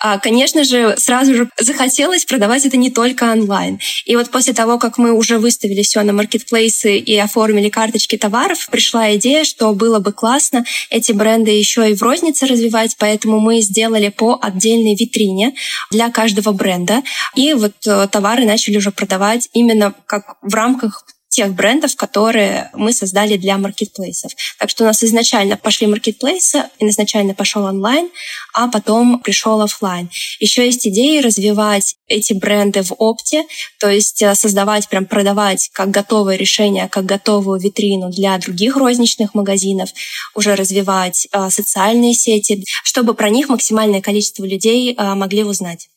А, 0.00 0.18
конечно 0.18 0.64
же, 0.64 0.96
сразу 0.98 1.34
же 1.34 1.48
захотелось 1.58 2.24
продавать 2.24 2.66
это 2.66 2.76
не 2.76 2.90
только 2.90 3.32
онлайн. 3.32 3.78
И 4.04 4.16
вот 4.16 4.30
после 4.30 4.52
того, 4.52 4.78
как 4.78 4.98
мы 4.98 5.12
уже 5.12 5.38
выставили 5.38 5.82
все 5.82 6.02
на 6.02 6.12
маркетплейсы 6.12 6.98
и 6.98 7.16
оформили 7.16 7.68
карточки 7.68 8.18
товаров, 8.18 8.68
пришла 8.70 9.14
идея, 9.16 9.44
что 9.44 9.72
было 9.72 10.00
бы 10.00 10.12
классно 10.12 10.64
эти 10.90 11.12
бренды 11.12 11.52
еще 11.52 11.90
и 11.90 11.94
в 11.94 12.02
рознице 12.02 12.46
развивать, 12.46 12.96
поэтому 12.98 13.40
мы 13.40 13.60
сделали 13.60 14.08
по 14.08 14.38
отдельной 14.42 14.94
витрине 14.94 15.43
для 15.90 16.10
каждого 16.10 16.52
бренда. 16.52 17.02
И 17.34 17.54
вот 17.54 17.74
э, 17.86 18.08
товары 18.08 18.44
начали 18.44 18.76
уже 18.76 18.90
продавать 18.90 19.48
именно 19.52 19.94
как 20.06 20.36
в 20.42 20.54
рамках 20.54 21.04
тех 21.34 21.52
брендов, 21.52 21.96
которые 21.96 22.70
мы 22.74 22.92
создали 22.92 23.36
для 23.36 23.58
маркетплейсов. 23.58 24.32
Так 24.58 24.70
что 24.70 24.84
у 24.84 24.86
нас 24.86 25.02
изначально 25.02 25.56
пошли 25.56 25.88
маркетплейсы, 25.88 26.64
изначально 26.78 27.34
пошел 27.34 27.64
онлайн, 27.64 28.08
а 28.54 28.68
потом 28.68 29.18
пришел 29.20 29.60
офлайн. 29.60 30.08
Еще 30.38 30.64
есть 30.64 30.86
идеи 30.86 31.20
развивать 31.20 31.96
эти 32.06 32.34
бренды 32.34 32.82
в 32.82 32.92
опте, 32.98 33.44
то 33.80 33.90
есть 33.90 34.22
э, 34.22 34.34
создавать, 34.36 34.88
прям 34.88 35.06
продавать 35.06 35.70
как 35.72 35.90
готовое 35.90 36.36
решение, 36.36 36.88
как 36.88 37.04
готовую 37.04 37.58
витрину 37.58 38.10
для 38.10 38.38
других 38.38 38.76
розничных 38.76 39.34
магазинов, 39.34 39.90
уже 40.36 40.54
развивать 40.54 41.26
э, 41.32 41.50
социальные 41.50 42.14
сети, 42.14 42.62
чтобы 42.84 43.14
про 43.14 43.28
них 43.28 43.48
максимальное 43.48 44.00
количество 44.00 44.44
людей 44.44 44.94
э, 44.94 45.14
могли 45.14 45.42
узнать. 45.42 45.88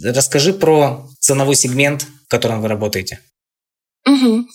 Расскажи 0.00 0.52
про 0.52 1.08
ценовой 1.18 1.56
сегмент, 1.56 2.06
в 2.26 2.28
котором 2.28 2.62
вы 2.62 2.68
работаете. 2.68 3.18
Угу. 4.06 4.46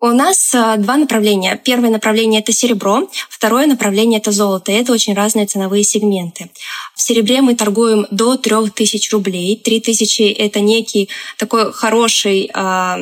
У 0.00 0.08
нас 0.08 0.54
э, 0.54 0.76
два 0.78 0.96
направления. 0.96 1.60
Первое 1.64 1.90
направление– 1.90 2.40
это 2.42 2.52
серебро, 2.52 3.08
второе 3.30 3.66
направление– 3.66 4.20
это 4.20 4.32
золото. 4.32 4.70
И 4.70 4.74
это 4.74 4.92
очень 4.92 5.14
разные 5.14 5.46
ценовые 5.46 5.82
сегменты. 5.82 6.50
В 6.94 7.00
серебре 7.00 7.40
мы 7.40 7.54
торгуем 7.54 8.06
до 8.10 8.36
3000 8.36 9.12
рублей. 9.12 9.56
3000– 9.56 10.22
это 10.38 10.60
некий 10.60 11.08
такой 11.38 11.72
хороший 11.72 12.50
а, 12.52 12.98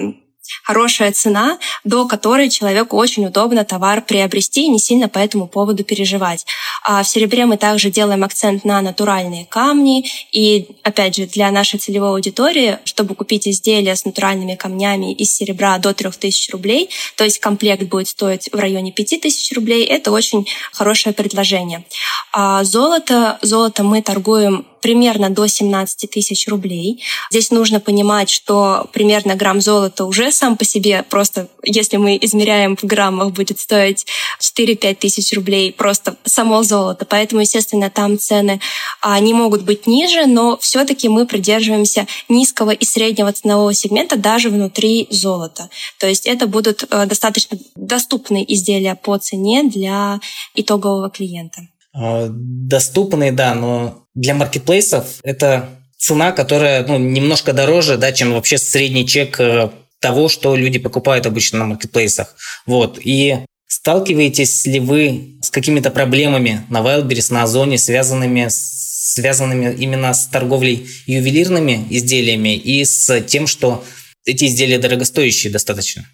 хорошая 0.63 1.13
цена, 1.13 1.59
до 1.85 2.07
которой 2.07 2.49
человеку 2.49 2.97
очень 2.97 3.27
удобно 3.27 3.65
товар 3.65 4.03
приобрести 4.03 4.65
и 4.65 4.69
не 4.69 4.79
сильно 4.79 5.09
по 5.09 5.19
этому 5.19 5.47
поводу 5.47 5.85
переживать. 5.85 6.45
А 6.85 7.03
в 7.03 7.09
серебре 7.09 7.47
мы 7.47 7.57
также 7.57 7.91
делаем 7.91 8.25
акцент 8.25 8.65
на 8.65 8.81
натуральные 8.81 9.47
камни. 9.47 10.05
И, 10.33 10.69
опять 10.83 11.17
же, 11.17 11.27
для 11.27 11.51
нашей 11.51 11.79
целевой 11.79 12.11
аудитории, 12.11 12.79
чтобы 12.85 13.15
купить 13.15 13.47
изделие 13.47 13.95
с 13.95 14.05
натуральными 14.05 14.55
камнями 14.55 15.13
из 15.13 15.35
серебра 15.35 15.79
до 15.79 15.95
3000 15.95 16.51
рублей, 16.51 16.91
то 17.17 17.25
есть 17.25 17.39
комплект 17.39 17.85
будет 17.85 18.09
стоить 18.09 18.49
в 18.53 18.57
районе 18.57 18.93
5000 18.93 19.53
рублей, 19.53 19.85
это 19.85 20.11
очень 20.11 20.47
хорошее 20.73 21.15
предложение. 21.15 21.85
А 22.33 22.65
золото, 22.65 23.39
золото 23.43 23.83
мы 23.83 24.03
торгуем 24.03 24.67
примерно 24.83 25.31
до 25.31 25.47
17 25.47 26.11
тысяч 26.11 26.49
рублей. 26.49 27.03
Здесь 27.31 27.51
нужно 27.51 27.81
понимать, 27.81 28.29
что 28.29 28.89
примерно 28.93 29.37
грамм 29.37 29.61
золота 29.61 30.05
уже 30.05 30.33
сам 30.33 30.57
по 30.57 30.65
себе 30.65 31.05
просто, 31.09 31.49
если 31.63 31.97
мы 31.97 32.19
измеряем 32.21 32.77
в 32.77 32.85
граммах, 32.85 33.33
будет 33.33 33.59
стоить 33.61 34.05
4-5 34.41 34.95
тысяч 34.97 35.33
рублей 35.33 35.73
просто 35.73 36.17
само 36.25 36.63
золото. 36.63 37.07
Поэтому, 37.07 37.41
естественно, 37.41 37.89
там 37.91 38.19
цены 38.19 38.61
а, 39.01 39.19
не 39.21 39.33
могут 39.33 39.63
быть 39.63 39.87
ниже, 39.87 40.27
но 40.27 40.59
все-таки 40.59 41.09
мы 41.09 41.27
придерживаемся 41.27 42.07
низкого 42.29 42.71
и 42.71 42.85
среднего 42.85 43.33
ценового 43.33 43.73
сегмента 43.73 44.17
даже 44.17 44.51
внутри 44.51 45.07
золота. 45.11 45.71
То 45.99 46.07
есть 46.09 46.27
это 46.27 46.47
будут 46.47 46.85
э, 46.91 47.07
достаточно 47.07 47.57
доступные 47.77 48.53
изделия 48.53 48.97
по 48.97 49.17
цене 49.19 49.63
для 49.65 50.21
итогового 50.55 51.09
клиента. 51.09 51.69
А, 51.95 52.29
доступные, 52.31 53.33
да, 53.33 53.55
но 53.55 54.07
для 54.15 54.35
маркетплейсов 54.35 55.21
это 55.23 55.69
цена, 55.99 56.33
которая 56.33 56.87
ну, 56.87 56.99
немножко 56.99 57.53
дороже, 57.53 57.97
да, 57.97 58.13
чем 58.13 58.33
вообще 58.33 58.59
средний 58.59 59.07
чек 59.07 59.39
э, 59.39 59.71
того, 60.01 60.29
что 60.29 60.57
люди 60.57 60.79
покупают 60.79 61.27
обычно 61.27 61.61
на 61.61 61.67
маркетплейсах. 61.67 62.35
Вот. 62.67 62.99
И 63.03 63.39
сталкиваетесь 63.67 64.67
ли 64.67 64.81
вы 64.81 65.39
с 65.41 65.51
какими-то 65.51 65.91
проблемами 65.91 66.67
на 66.69 66.79
Wildberries, 66.81 67.33
на 67.33 67.45
Озоне, 67.45 67.79
связанными 67.79 68.49
связанными 68.49 69.75
именно 69.75 70.15
с 70.15 70.27
торговлей 70.27 70.89
ювелирными 71.07 71.87
изделиями 71.91 72.57
и 72.57 72.85
с 72.85 73.21
тем, 73.23 73.47
что 73.47 73.85
эти 74.25 74.47
изделия 74.47 74.79
дорогостоящие 74.79 75.53
достаточно? 75.53 76.07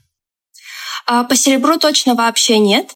А, 1.06 1.24
по 1.24 1.36
серебру 1.36 1.78
точно 1.78 2.14
вообще 2.14 2.58
нет. 2.58 2.88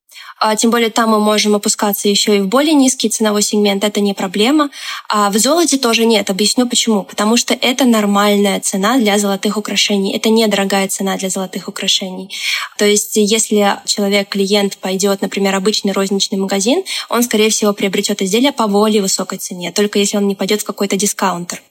А, 0.44 0.56
тем 0.56 0.72
более 0.72 0.90
там 0.90 1.10
мы 1.10 1.20
можем 1.20 1.54
опускаться 1.54 2.08
еще 2.08 2.36
и 2.36 2.40
в 2.40 2.48
более 2.48 2.74
низкий 2.74 3.08
ценовой 3.08 3.42
сегмент, 3.42 3.84
это 3.84 4.00
не 4.00 4.12
проблема. 4.12 4.70
А 5.08 5.30
в 5.30 5.38
золоте 5.38 5.78
тоже 5.78 6.04
нет. 6.04 6.30
Объясню 6.30 6.66
почему. 6.66 7.04
Потому 7.04 7.36
что 7.36 7.54
это 7.54 7.84
нормальная 7.84 8.58
цена 8.58 8.98
для 8.98 9.18
золотых 9.18 9.56
украшений. 9.56 10.16
Это 10.16 10.30
недорогая 10.30 10.88
цена 10.88 11.16
для 11.16 11.30
золотых 11.30 11.68
украшений. 11.68 12.28
То 12.76 12.84
есть 12.84 13.12
если 13.14 13.78
человек, 13.86 14.30
клиент 14.30 14.78
пойдет, 14.78 15.22
например, 15.22 15.54
обычный 15.54 15.92
розничный 15.92 16.38
магазин, 16.38 16.82
он, 17.08 17.22
скорее 17.22 17.50
всего, 17.50 17.72
приобретет 17.72 18.20
изделие 18.20 18.50
по 18.50 18.66
более 18.66 19.00
высокой 19.00 19.38
цене, 19.38 19.70
только 19.70 20.00
если 20.00 20.16
он 20.16 20.26
не 20.26 20.34
пойдет 20.34 20.62
в 20.62 20.64
какой-то 20.64 20.96
дискаунтер. 20.96 21.62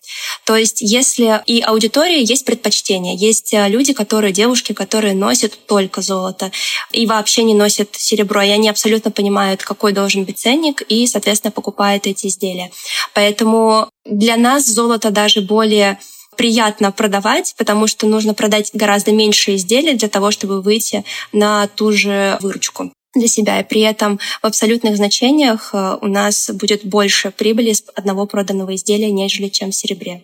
То 0.46 0.56
есть 0.56 0.82
если 0.82 1.42
и 1.46 1.62
аудитория 1.62 2.22
есть 2.22 2.46
предпочтения, 2.46 3.16
есть 3.16 3.54
э, 3.54 3.70
люди, 3.70 3.94
которые, 3.94 4.34
девушки, 4.34 4.74
которые 4.74 5.14
носят 5.14 5.58
только 5.68 6.02
золото 6.02 6.52
и 6.92 7.06
вообще 7.06 7.44
не 7.44 7.54
носят 7.54 7.90
серебро, 7.94 8.42
и 8.42 8.50
они 8.50 8.70
абсолютно 8.70 9.12
понимают, 9.12 9.64
какой 9.64 9.94
должен 9.94 10.24
быть 10.24 10.40
ценник, 10.40 10.82
и, 10.82 11.06
соответственно, 11.08 11.52
покупают 11.52 12.08
эти 12.08 12.28
изделия. 12.28 12.72
Поэтому 13.14 13.90
для 14.06 14.36
нас 14.38 14.66
золото 14.66 15.12
даже 15.12 15.42
более 15.42 16.00
приятно 16.38 16.92
продавать, 16.92 17.54
потому 17.58 17.88
что 17.88 18.08
нужно 18.08 18.34
продать 18.34 18.72
гораздо 18.74 19.12
меньше 19.12 19.56
изделий 19.56 19.94
для 19.94 20.08
того, 20.08 20.32
чтобы 20.32 20.62
выйти 20.62 21.04
на 21.32 21.68
ту 21.68 21.92
же 21.92 22.38
выручку 22.42 22.92
для 23.14 23.28
себя. 23.28 23.60
И 23.60 23.68
при 23.68 23.82
этом 23.82 24.20
в 24.42 24.46
абсолютных 24.46 24.96
значениях 24.96 25.72
э, 25.74 25.98
у 26.02 26.08
нас 26.08 26.50
будет 26.50 26.86
больше 26.86 27.32
прибыли 27.32 27.74
с 27.74 27.84
одного 27.94 28.26
проданного 28.26 28.76
изделия, 28.76 29.12
нежели 29.12 29.50
чем 29.50 29.72
в 29.72 29.76
серебре. 29.76 30.24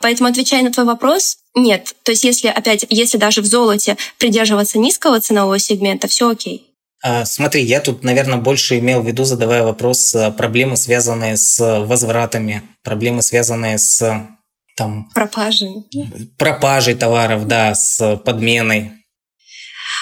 Поэтому, 0.00 0.28
отвечая 0.28 0.62
на 0.62 0.72
твой 0.72 0.86
вопрос, 0.86 1.38
нет. 1.54 1.94
То 2.02 2.12
есть, 2.12 2.24
если, 2.24 2.48
опять, 2.48 2.86
если 2.88 3.18
даже 3.18 3.42
в 3.42 3.46
золоте 3.46 3.96
придерживаться 4.18 4.78
низкого 4.78 5.20
ценового 5.20 5.58
сегмента, 5.58 6.08
все 6.08 6.30
окей. 6.30 6.64
А, 7.02 7.24
смотри, 7.24 7.62
я 7.62 7.80
тут, 7.80 8.02
наверное, 8.02 8.38
больше 8.38 8.78
имел 8.78 9.02
в 9.02 9.06
виду, 9.06 9.24
задавая 9.24 9.62
вопрос, 9.62 10.14
э, 10.14 10.32
проблемы, 10.32 10.76
связанные 10.76 11.36
с 11.36 11.58
возвратами, 11.84 12.62
проблемы, 12.82 13.22
связанные 13.22 13.78
с 13.78 14.26
там... 14.76 15.08
Пропажей. 15.14 15.86
Пропажей 16.36 16.94
товаров, 16.94 17.46
да, 17.46 17.74
с 17.74 18.16
подменой. 18.24 18.92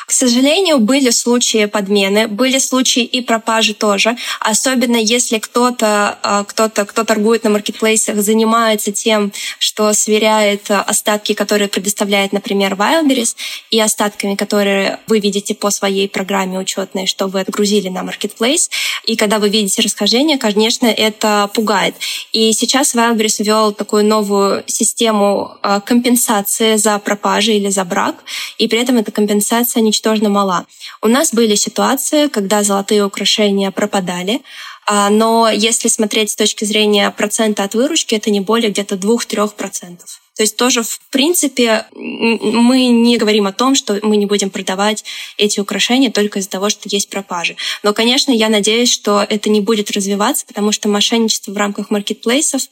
К 0.07 0.13
сожалению, 0.13 0.79
были 0.79 1.11
случаи 1.11 1.65
подмены, 1.65 2.29
были 2.29 2.59
случаи 2.59 3.03
и 3.03 3.21
пропажи 3.21 3.75
тоже, 3.75 4.17
особенно 4.39 4.95
если 4.97 5.39
кто-то, 5.39 6.17
а, 6.23 6.45
кто-то, 6.45 6.85
кто 6.85 7.03
торгует 7.03 7.43
на 7.43 7.51
маркетплейсах, 7.51 8.23
занимается 8.23 8.93
тем, 8.93 9.33
что 9.59 9.93
сверяет 9.95 10.71
остатки, 10.71 11.35
которые 11.35 11.67
предоставляет, 11.67 12.33
например, 12.33 12.75
Wildberries, 12.75 13.35
и 13.73 13.81
остатками, 13.81 14.37
которые 14.37 15.01
вы 15.09 15.19
видите 15.19 15.57
по 15.57 15.71
своей 15.71 16.09
программе 16.09 16.61
учетной, 16.61 17.07
что 17.07 17.27
вы 17.27 17.41
отгрузили 17.41 17.89
на 17.89 18.05
маркетплейс. 18.05 18.71
И 19.07 19.17
когда 19.17 19.41
вы 19.41 19.49
видите 19.49 19.83
расхождение, 19.83 20.39
конечно, 20.39 20.87
это 20.87 21.51
пугает. 21.53 21.97
И 22.33 22.53
сейчас 22.53 22.95
Wildberries 22.95 23.43
ввел 23.43 23.73
такую 23.73 24.05
новую 24.05 24.63
систему 24.69 25.59
а, 25.63 25.81
компенсации 25.81 26.77
за 26.77 27.01
пропажи 27.01 27.55
или 27.55 27.71
за 27.71 27.85
брак, 27.85 28.15
и 28.57 28.69
при 28.69 28.79
этом 28.79 28.99
эта 28.99 29.11
компенсация 29.11 29.81
не 29.81 29.96
ничтожно 29.97 30.29
мала. 30.29 30.67
У 31.00 31.09
нас 31.09 31.33
были 31.33 31.55
ситуации, 31.55 32.29
когда 32.29 32.62
золотые 32.62 33.05
украшения 33.05 33.71
пропадали, 33.71 34.43
а, 34.87 35.09
но 35.09 35.49
если 35.50 35.88
смотреть 35.88 36.31
с 36.31 36.37
точки 36.37 36.65
зрения 36.65 37.11
процента 37.11 37.65
от 37.65 37.75
выручки, 37.75 38.15
это 38.15 38.31
не 38.31 38.41
более 38.41 38.71
где-то 38.71 38.97
2-3%. 38.97 39.99
То 40.37 40.43
есть 40.43 40.57
тоже, 40.57 40.83
в 40.83 41.00
принципе, 41.11 41.87
мы 41.95 42.88
не 42.88 43.17
говорим 43.17 43.47
о 43.47 43.53
том, 43.53 43.75
что 43.75 43.99
мы 44.03 44.19
не 44.19 44.26
будем 44.26 44.50
продавать 44.50 45.03
эти 45.38 45.61
украшения 45.61 46.11
только 46.11 46.41
из-за 46.41 46.50
того, 46.50 46.69
что 46.69 46.91
есть 46.91 47.09
пропажи. 47.09 47.57
Но, 47.83 47.95
конечно, 47.95 48.33
я 48.33 48.50
надеюсь, 48.50 48.93
что 48.93 49.26
это 49.26 49.49
не 49.49 49.62
будет 49.62 49.91
развиваться, 49.91 50.45
потому 50.47 50.73
что 50.73 50.91
мошенничество 50.91 51.53
в 51.53 51.57
рамках 51.57 51.91
маркетплейсов 51.91 52.62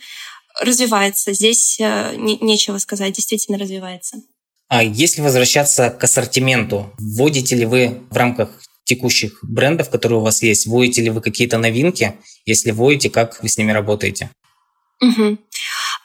развивается. 0.60 1.32
Здесь 1.32 1.78
э, 1.80 2.14
нечего 2.16 2.76
сказать, 2.78 3.14
действительно 3.14 3.58
развивается. 3.58 4.18
А 4.74 4.82
если 4.82 5.20
возвращаться 5.20 5.88
к 5.88 6.02
ассортименту, 6.02 6.92
вводите 6.98 7.54
ли 7.54 7.64
вы 7.64 8.00
в 8.10 8.16
рамках 8.16 8.60
текущих 8.82 9.38
брендов, 9.42 9.88
которые 9.88 10.18
у 10.18 10.22
вас 10.22 10.42
есть, 10.42 10.66
вводите 10.66 11.00
ли 11.00 11.10
вы 11.10 11.20
какие-то 11.20 11.58
новинки? 11.58 12.14
Если 12.44 12.72
вводите, 12.72 13.08
как 13.08 13.40
вы 13.40 13.48
с 13.48 13.56
ними 13.56 13.70
работаете? 13.70 14.30
Угу. 15.00 15.38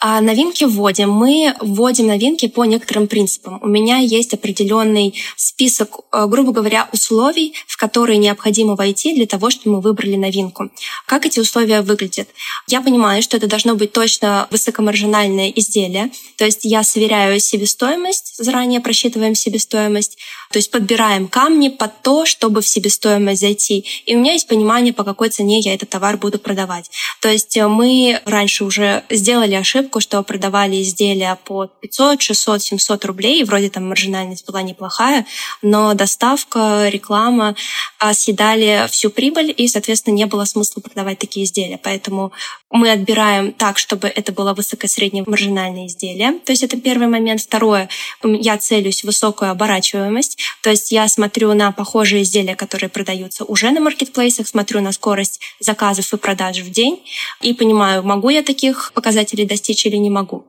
А 0.02 0.22
новинки 0.22 0.64
вводим. 0.64 1.12
Мы 1.12 1.54
вводим 1.60 2.08
новинки 2.08 2.48
по 2.48 2.64
некоторым 2.64 3.08
принципам. 3.08 3.60
У 3.62 3.68
меня 3.68 3.98
есть 3.98 4.34
определенный 4.34 5.14
список, 5.36 6.00
э, 6.14 6.26
грубо 6.26 6.54
говоря, 6.54 6.88
условий, 6.94 7.54
в 7.68 7.76
которые 7.76 8.18
необходимо 8.18 8.76
войти 8.76 9.14
для 9.14 9.26
того, 9.26 9.50
чтобы 9.50 9.76
мы 9.76 9.82
выбрали 9.82 10.16
новинку. 10.16 10.70
Как 11.06 11.26
эти 11.26 11.42
условия 11.42 11.82
выглядят? 11.82 12.30
Я 12.68 12.80
понимаю, 12.80 13.22
что 13.22 13.36
это 13.36 13.48
должно 13.48 13.76
быть 13.76 13.92
точно 13.92 14.48
высокомаржинальное 14.52 15.50
изделие. 15.50 16.12
То 16.38 16.46
есть 16.46 16.62
я 16.64 16.84
сверяю 16.84 17.38
себестоимость, 17.42 18.36
заранее 18.38 18.80
просчитываем 18.80 19.36
себестоимость, 19.36 20.18
то 20.50 20.60
есть 20.60 20.72
подбираем 20.72 21.28
камни 21.28 21.68
под 21.68 22.02
то, 22.04 22.26
чтобы 22.26 22.62
в 22.62 22.68
себестоимость 22.68 23.42
зайти. 23.42 23.84
И 24.06 24.16
у 24.16 24.20
меня 24.20 24.32
есть 24.32 24.48
понимание, 24.48 24.94
по 24.94 25.04
какой 25.04 25.30
цене 25.30 25.60
я 25.60 25.74
этот 25.74 25.90
товар 25.90 26.16
буду 26.16 26.40
продавать. 26.40 26.90
То 27.20 27.28
есть 27.28 27.58
э, 27.58 27.68
мы 27.68 28.22
раньше 28.24 28.64
уже 28.64 29.04
сделали 29.10 29.56
ошибку, 29.56 29.89
что 30.00 30.22
продавали 30.24 30.82
изделия 30.82 31.38
по 31.44 31.66
500, 31.66 32.22
600, 32.22 32.62
700 32.62 33.06
рублей, 33.06 33.42
и 33.42 33.44
вроде 33.44 33.70
там 33.70 33.88
маржинальность 33.88 34.46
была 34.46 34.62
неплохая, 34.62 35.26
но 35.62 35.94
доставка, 35.94 36.88
реклама 36.90 37.56
а, 37.98 38.14
съедали 38.14 38.88
всю 38.92 39.10
прибыль, 39.10 39.54
и, 39.56 39.68
соответственно, 39.68 40.14
не 40.14 40.26
было 40.26 40.46
смысла 40.46 40.82
продавать 40.82 41.18
такие 41.20 41.46
изделия. 41.46 41.80
Поэтому 41.82 42.32
мы 42.72 42.92
отбираем 42.92 43.52
так, 43.52 43.78
чтобы 43.80 44.08
это 44.08 44.32
было 44.32 44.54
высокое-среднее 44.54 45.24
маржинальное 45.26 45.88
изделие. 45.88 46.34
То 46.46 46.52
есть 46.52 46.64
это 46.64 46.78
первый 46.78 47.08
момент. 47.08 47.42
Второе, 47.42 47.90
я 48.24 48.58
целюсь 48.58 49.02
в 49.02 49.06
высокую 49.06 49.52
оборачиваемость. 49.52 50.38
То 50.62 50.70
есть 50.70 50.92
я 50.92 51.08
смотрю 51.08 51.54
на 51.54 51.72
похожие 51.72 52.22
изделия, 52.22 52.56
которые 52.56 52.90
продаются 52.90 53.44
уже 53.44 53.72
на 53.72 53.80
маркетплейсах, 53.80 54.48
смотрю 54.48 54.82
на 54.82 54.92
скорость 54.92 55.40
заказов 55.60 56.14
и 56.14 56.18
продаж 56.18 56.60
в 56.60 56.70
день 56.70 57.02
и 57.42 57.54
понимаю, 57.54 58.04
могу 58.04 58.30
я 58.30 58.44
таких 58.44 58.92
показателей 58.94 59.46
достичь 59.46 59.79
или 59.86 59.98
не 59.98 60.10
могу. 60.10 60.46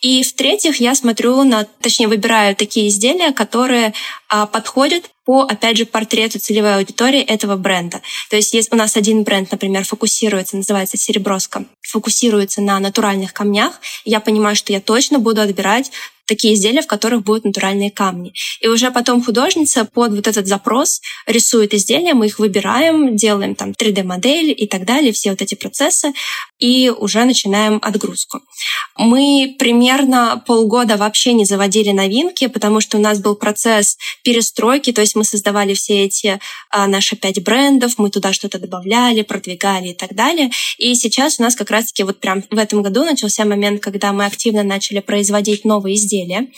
И 0.00 0.22
в-третьих, 0.22 0.80
я 0.80 0.94
смотрю 0.94 1.42
на, 1.44 1.64
точнее, 1.80 2.08
выбираю 2.08 2.56
такие 2.56 2.88
изделия, 2.88 3.32
которые 3.32 3.94
а, 4.28 4.46
подходят 4.46 5.10
по, 5.24 5.42
опять 5.42 5.76
же, 5.76 5.86
портрету 5.86 6.38
целевой 6.38 6.76
аудитории 6.76 7.20
этого 7.20 7.56
бренда. 7.56 8.00
То 8.30 8.36
есть 8.36 8.54
если 8.54 8.74
у 8.74 8.78
нас 8.78 8.96
один 8.96 9.22
бренд, 9.22 9.50
например, 9.50 9.84
фокусируется, 9.84 10.56
называется 10.56 10.96
«Сереброска», 10.96 11.64
фокусируется 11.80 12.60
на 12.60 12.78
натуральных 12.80 13.32
камнях, 13.32 13.80
я 14.04 14.20
понимаю, 14.20 14.56
что 14.56 14.72
я 14.72 14.80
точно 14.80 15.18
буду 15.18 15.40
отбирать 15.40 15.90
такие 16.26 16.54
изделия, 16.54 16.82
в 16.82 16.86
которых 16.86 17.24
будут 17.24 17.44
натуральные 17.44 17.90
камни. 17.90 18.32
И 18.60 18.68
уже 18.68 18.90
потом 18.90 19.22
художница 19.22 19.84
под 19.84 20.12
вот 20.12 20.26
этот 20.26 20.46
запрос 20.46 21.00
рисует 21.26 21.74
изделия, 21.74 22.14
мы 22.14 22.26
их 22.26 22.38
выбираем, 22.38 23.16
делаем 23.16 23.54
там 23.54 23.72
3D-модель 23.72 24.54
и 24.56 24.66
так 24.66 24.84
далее, 24.84 25.12
все 25.12 25.30
вот 25.30 25.42
эти 25.42 25.54
процессы, 25.54 26.12
и 26.58 26.90
уже 26.90 27.24
начинаем 27.24 27.78
отгрузку. 27.82 28.40
Мы 28.96 29.56
примерно 29.58 30.42
полгода 30.46 30.96
вообще 30.96 31.32
не 31.32 31.44
заводили 31.44 31.90
новинки, 31.90 32.46
потому 32.46 32.80
что 32.80 32.98
у 32.98 33.00
нас 33.00 33.18
был 33.18 33.34
процесс 33.34 33.98
перестройки, 34.22 34.92
то 34.92 35.00
есть 35.00 35.11
мы 35.14 35.24
создавали 35.24 35.74
все 35.74 36.04
эти 36.04 36.38
а, 36.70 36.86
наши 36.86 37.16
пять 37.16 37.42
брендов, 37.42 37.98
мы 37.98 38.10
туда 38.10 38.32
что-то 38.32 38.58
добавляли, 38.58 39.22
продвигали 39.22 39.88
и 39.88 39.94
так 39.94 40.14
далее. 40.14 40.50
И 40.78 40.94
сейчас 40.94 41.38
у 41.38 41.42
нас 41.42 41.54
как 41.54 41.70
раз-таки 41.70 42.02
вот 42.02 42.20
прям 42.20 42.42
в 42.50 42.58
этом 42.58 42.82
году 42.82 43.04
начался 43.04 43.44
момент, 43.44 43.82
когда 43.82 44.12
мы 44.12 44.26
активно 44.26 44.62
начали 44.62 45.00
производить 45.00 45.64
новые 45.64 45.96
изделия, 45.96 46.48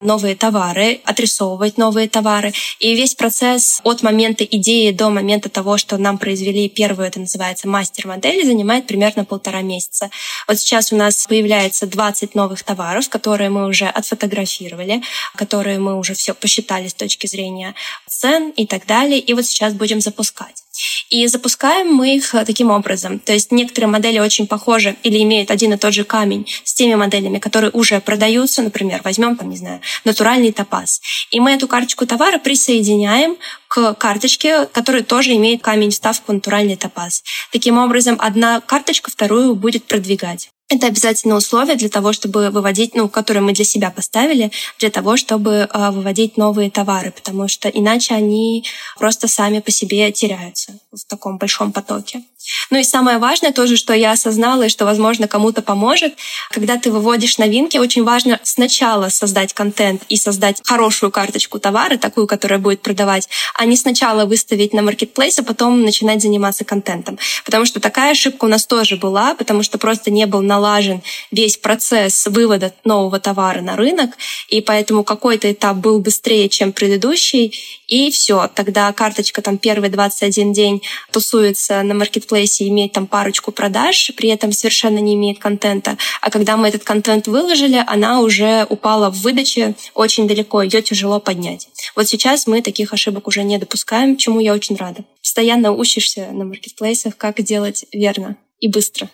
новые 0.00 0.36
товары, 0.36 1.00
отрисовывать 1.04 1.78
новые 1.78 2.08
товары. 2.08 2.52
И 2.80 2.94
весь 2.94 3.14
процесс 3.14 3.80
от 3.84 4.02
момента 4.02 4.44
идеи 4.44 4.90
до 4.90 5.10
момента 5.10 5.48
того, 5.48 5.78
что 5.78 5.96
нам 5.98 6.18
произвели 6.18 6.68
первую, 6.68 7.08
это 7.08 7.20
называется 7.20 7.68
мастер-модель, 7.68 8.44
занимает 8.44 8.86
примерно 8.86 9.24
полтора 9.24 9.62
месяца. 9.62 10.10
Вот 10.46 10.58
сейчас 10.58 10.92
у 10.92 10.96
нас 10.96 11.26
появляется 11.26 11.86
20 11.86 12.34
новых 12.34 12.62
товаров, 12.62 13.08
которые 13.08 13.50
мы 13.50 13.66
уже 13.66 13.86
отфотографировали, 13.86 15.02
которые 15.34 15.78
мы 15.78 15.98
уже 15.98 16.14
все 16.14 16.34
посчитали 16.34 16.88
с 16.88 16.94
точки 16.94 17.26
зрения 17.26 17.74
цен 18.08 18.50
и 18.50 18.66
так 18.66 18.86
далее. 18.86 19.18
И 19.18 19.34
вот 19.34 19.46
сейчас 19.46 19.74
будем 19.74 20.00
запускать. 20.00 20.62
И 21.08 21.26
запускаем 21.26 21.92
мы 21.92 22.16
их 22.16 22.34
э, 22.34 22.44
таким 22.44 22.70
образом. 22.70 23.18
То 23.18 23.32
есть 23.32 23.52
некоторые 23.52 23.88
модели 23.88 24.18
очень 24.18 24.46
похожи 24.46 24.96
или 25.02 25.22
имеют 25.22 25.50
один 25.50 25.72
и 25.72 25.76
тот 25.76 25.94
же 25.94 26.04
камень 26.04 26.46
с 26.64 26.74
теми 26.74 26.94
моделями, 26.94 27.38
которые 27.38 27.70
уже 27.70 28.00
продаются. 28.00 28.62
Например, 28.62 29.00
возьмем, 29.04 29.36
там, 29.36 29.50
не 29.50 29.56
знаю, 29.56 29.80
натуральный 30.04 30.52
топаз. 30.52 31.00
И 31.30 31.40
мы 31.40 31.52
эту 31.52 31.68
карточку 31.68 32.06
товара 32.06 32.38
присоединяем 32.38 33.36
к 33.68 33.94
карточке, 33.94 34.66
которая 34.66 35.02
тоже 35.02 35.34
имеет 35.34 35.62
камень 35.62 35.90
вставку 35.90 36.32
натуральный 36.32 36.76
топаз. 36.76 37.22
Таким 37.52 37.78
образом, 37.78 38.16
одна 38.18 38.60
карточка 38.60 39.10
вторую 39.10 39.54
будет 39.54 39.84
продвигать. 39.84 40.50
Это 40.68 40.88
обязательное 40.88 41.36
условие 41.36 41.76
для 41.76 41.88
того, 41.88 42.12
чтобы 42.12 42.50
выводить, 42.50 42.96
ну, 42.96 43.08
которые 43.08 43.42
мы 43.42 43.52
для 43.52 43.64
себя 43.64 43.90
поставили, 43.90 44.50
для 44.80 44.90
того, 44.90 45.16
чтобы 45.16 45.68
э, 45.72 45.90
выводить 45.90 46.36
новые 46.36 46.72
товары, 46.72 47.12
потому 47.12 47.46
что 47.46 47.68
иначе 47.68 48.14
они 48.14 48.64
просто 48.98 49.28
сами 49.28 49.60
по 49.60 49.70
себе 49.70 50.10
теряются 50.10 50.72
в 50.90 51.04
таком 51.04 51.38
большом 51.38 51.70
потоке. 51.70 52.22
Ну 52.70 52.78
и 52.78 52.84
самое 52.84 53.18
важное 53.18 53.52
тоже, 53.52 53.76
что 53.76 53.92
я 53.92 54.12
осознала 54.12 54.64
и 54.64 54.68
что, 54.68 54.84
возможно, 54.84 55.26
кому-то 55.28 55.62
поможет, 55.62 56.14
когда 56.50 56.76
ты 56.76 56.90
выводишь 56.90 57.38
новинки, 57.38 57.76
очень 57.76 58.04
важно 58.04 58.38
сначала 58.42 59.08
создать 59.08 59.52
контент 59.52 60.02
и 60.08 60.16
создать 60.16 60.60
хорошую 60.64 61.10
карточку 61.10 61.58
товара, 61.58 61.96
такую, 61.96 62.26
которая 62.26 62.58
будет 62.58 62.82
продавать, 62.82 63.28
а 63.54 63.64
не 63.66 63.76
сначала 63.76 64.26
выставить 64.26 64.72
на 64.72 64.82
маркетплейс, 64.82 65.38
а 65.38 65.42
потом 65.42 65.82
начинать 65.82 66.22
заниматься 66.22 66.64
контентом. 66.64 67.18
Потому 67.44 67.64
что 67.64 67.80
такая 67.80 68.12
ошибка 68.12 68.44
у 68.44 68.48
нас 68.48 68.66
тоже 68.66 68.96
была, 68.96 69.34
потому 69.34 69.62
что 69.62 69.78
просто 69.78 70.10
не 70.10 70.26
был 70.26 70.40
налажен 70.56 71.02
весь 71.30 71.56
процесс 71.56 72.26
вывода 72.26 72.72
нового 72.84 73.20
товара 73.20 73.60
на 73.60 73.76
рынок, 73.76 74.10
и 74.48 74.60
поэтому 74.60 75.04
какой-то 75.04 75.52
этап 75.52 75.76
был 75.76 76.00
быстрее, 76.00 76.48
чем 76.48 76.72
предыдущий, 76.72 77.54
и 77.86 78.10
все. 78.10 78.48
Тогда 78.54 78.92
карточка 78.92 79.42
там 79.42 79.58
первый 79.58 79.90
21 79.90 80.52
день 80.52 80.82
тусуется 81.12 81.82
на 81.82 81.94
маркетплейсе, 81.94 82.68
имеет 82.68 82.92
там 82.92 83.06
парочку 83.06 83.52
продаж, 83.52 84.12
при 84.16 84.30
этом 84.30 84.52
совершенно 84.52 84.98
не 84.98 85.14
имеет 85.14 85.38
контента. 85.38 85.98
А 86.22 86.30
когда 86.30 86.56
мы 86.56 86.68
этот 86.68 86.84
контент 86.84 87.28
выложили, 87.28 87.84
она 87.86 88.20
уже 88.20 88.66
упала 88.68 89.10
в 89.10 89.20
выдаче 89.20 89.74
очень 89.94 90.26
далеко, 90.26 90.62
ее 90.62 90.80
тяжело 90.82 91.20
поднять. 91.20 91.68
Вот 91.94 92.08
сейчас 92.08 92.46
мы 92.46 92.62
таких 92.62 92.92
ошибок 92.92 93.28
уже 93.28 93.42
не 93.42 93.58
допускаем, 93.58 94.16
чему 94.16 94.40
я 94.40 94.54
очень 94.54 94.76
рада. 94.76 95.04
Постоянно 95.20 95.72
учишься 95.72 96.28
на 96.32 96.44
маркетплейсах, 96.44 97.16
как 97.16 97.42
делать 97.42 97.84
верно 97.92 98.36
и 98.60 98.68
быстро. 98.68 99.10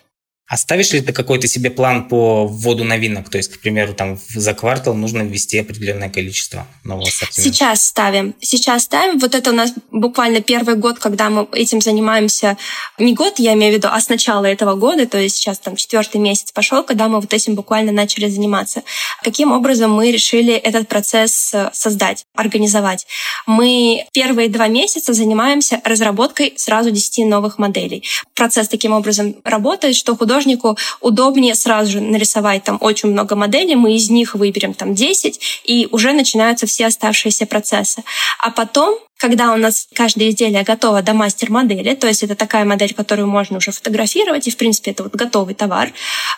Оставишь 0.47 0.91
ли 0.91 0.99
ты 0.99 1.13
какой-то 1.13 1.47
себе 1.47 1.71
план 1.71 2.09
по 2.09 2.45
вводу 2.45 2.83
новинок? 2.83 3.29
То 3.29 3.37
есть, 3.37 3.53
к 3.53 3.59
примеру, 3.61 3.93
там 3.93 4.19
за 4.29 4.53
квартал 4.53 4.93
нужно 4.93 5.21
ввести 5.21 5.57
определенное 5.57 6.09
количество 6.09 6.67
нового 6.83 7.07
ассортимента. 7.07 7.41
Сейчас 7.41 7.87
ставим. 7.87 8.35
Сейчас 8.41 8.83
ставим. 8.83 9.19
Вот 9.19 9.35
это 9.35 9.51
у 9.51 9.53
нас 9.53 9.73
буквально 9.89 10.41
первый 10.41 10.75
год, 10.75 10.99
когда 10.99 11.29
мы 11.29 11.47
этим 11.53 11.79
занимаемся. 11.79 12.57
Не 12.99 13.13
год, 13.13 13.39
я 13.39 13.53
имею 13.53 13.73
в 13.73 13.77
виду, 13.77 13.87
а 13.89 13.99
с 13.99 14.09
начала 14.09 14.45
этого 14.45 14.75
года, 14.75 15.07
то 15.07 15.17
есть 15.17 15.37
сейчас 15.37 15.59
там 15.59 15.77
четвертый 15.77 16.17
месяц 16.17 16.51
пошел, 16.51 16.83
когда 16.83 17.07
мы 17.07 17.21
вот 17.21 17.33
этим 17.33 17.55
буквально 17.55 17.93
начали 17.93 18.27
заниматься. 18.27 18.83
Каким 19.23 19.53
образом 19.53 19.91
мы 19.91 20.11
решили 20.11 20.53
этот 20.53 20.89
процесс 20.89 21.53
э, 21.53 21.69
создать, 21.73 22.25
организовать? 22.35 23.07
Мы 23.47 24.05
первые 24.11 24.49
два 24.49 24.67
месяца 24.67 25.13
занимаемся 25.13 25.81
разработкой 25.85 26.53
сразу 26.57 26.91
10 26.91 27.25
новых 27.27 27.57
моделей. 27.57 28.03
Процесс 28.35 28.67
таким 28.67 28.91
образом 28.91 29.35
работает, 29.45 29.95
что 29.95 30.15
художник 30.17 30.32
художнику 30.33 30.77
удобнее 30.99 31.55
сразу 31.55 31.91
же 31.91 32.01
нарисовать 32.01 32.63
там 32.63 32.77
очень 32.81 33.09
много 33.09 33.35
моделей, 33.35 33.75
мы 33.75 33.95
из 33.95 34.09
них 34.09 34.35
выберем 34.35 34.73
там 34.73 34.95
10, 34.95 35.61
и 35.63 35.87
уже 35.91 36.13
начинаются 36.13 36.65
все 36.65 36.87
оставшиеся 36.87 37.45
процессы. 37.45 38.03
А 38.39 38.49
потом 38.49 38.97
когда 39.23 39.53
у 39.53 39.55
нас 39.55 39.87
каждое 39.93 40.31
изделие 40.31 40.63
готово 40.63 41.01
до 41.01 41.13
мастер-модели, 41.13 41.95
то 41.95 42.07
есть 42.07 42.23
это 42.23 42.35
такая 42.35 42.65
модель, 42.65 42.93
которую 42.93 43.29
можно 43.29 43.55
уже 43.55 43.71
фотографировать, 43.71 44.45
и, 44.47 44.51
в 44.51 44.57
принципе, 44.57 44.91
это 44.91 45.03
вот 45.03 45.15
готовый 45.15 45.55
товар, 45.55 45.93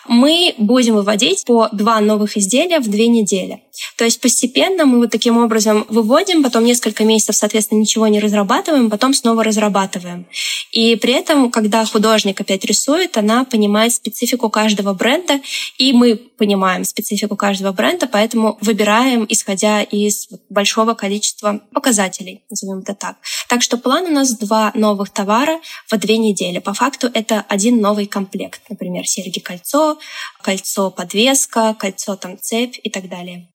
мы 0.06 0.54
будем 0.56 0.94
выводить 0.94 1.44
по 1.44 1.68
два 1.72 1.98
новых 1.98 2.36
изделия 2.36 2.78
в 2.78 2.86
две 2.88 3.08
недели. 3.08 3.60
То 3.96 4.04
есть 4.04 4.20
постепенно 4.20 4.86
мы 4.86 4.98
вот 4.98 5.10
таким 5.10 5.36
образом 5.36 5.84
выводим, 5.88 6.44
потом 6.44 6.64
несколько 6.64 7.04
месяцев, 7.04 7.34
соответственно, 7.34 7.80
ничего 7.80 8.06
не 8.06 8.20
разрабатываем, 8.20 8.88
потом 8.88 9.14
снова 9.14 9.42
разрабатываем. 9.42 10.26
И 10.70 10.94
при 10.94 11.12
этом, 11.12 11.50
когда 11.50 11.84
художник 11.84 12.40
опять 12.40 12.64
рисует, 12.64 13.16
она 13.16 13.44
понимает 13.44 13.94
специфику 13.94 14.48
каждого 14.48 14.94
бренда, 14.94 15.40
и 15.76 15.92
мы 15.92 16.16
понимаем 16.16 16.84
специфику 16.84 17.36
каждого 17.36 17.72
бренда, 17.72 18.06
поэтому 18.06 18.58
выбираем, 18.60 19.26
исходя 19.28 19.82
из 19.82 20.28
большого 20.48 20.94
количества 20.94 21.60
показателей, 21.72 22.42
назовем 22.48 22.75
назовем 22.76 22.82
это 22.82 22.94
так. 22.94 23.16
Так 23.48 23.62
что 23.62 23.78
план 23.78 24.06
у 24.06 24.10
нас 24.10 24.36
два 24.36 24.72
новых 24.74 25.10
товара 25.10 25.60
в 25.90 25.96
две 25.96 26.18
недели. 26.18 26.58
По 26.58 26.74
факту 26.74 27.10
это 27.12 27.44
один 27.48 27.80
новый 27.80 28.06
комплект. 28.06 28.62
Например, 28.68 29.04
серьги-кольцо, 29.04 29.98
кольцо-подвеска, 30.42 31.74
кольцо 31.78 32.16
там 32.16 32.38
цепь 32.38 32.78
и 32.82 32.90
так 32.90 33.08
далее. 33.08 33.48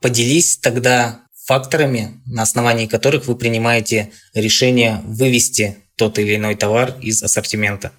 Поделись 0.00 0.58
тогда 0.58 1.22
факторами, 1.46 2.20
на 2.26 2.42
основании 2.42 2.86
которых 2.86 3.26
вы 3.26 3.36
принимаете 3.36 4.12
решение 4.34 5.00
вывести 5.04 5.76
тот 5.96 6.18
или 6.18 6.36
иной 6.36 6.54
товар 6.54 6.94
из 7.00 7.22
ассортимента. 7.22 7.92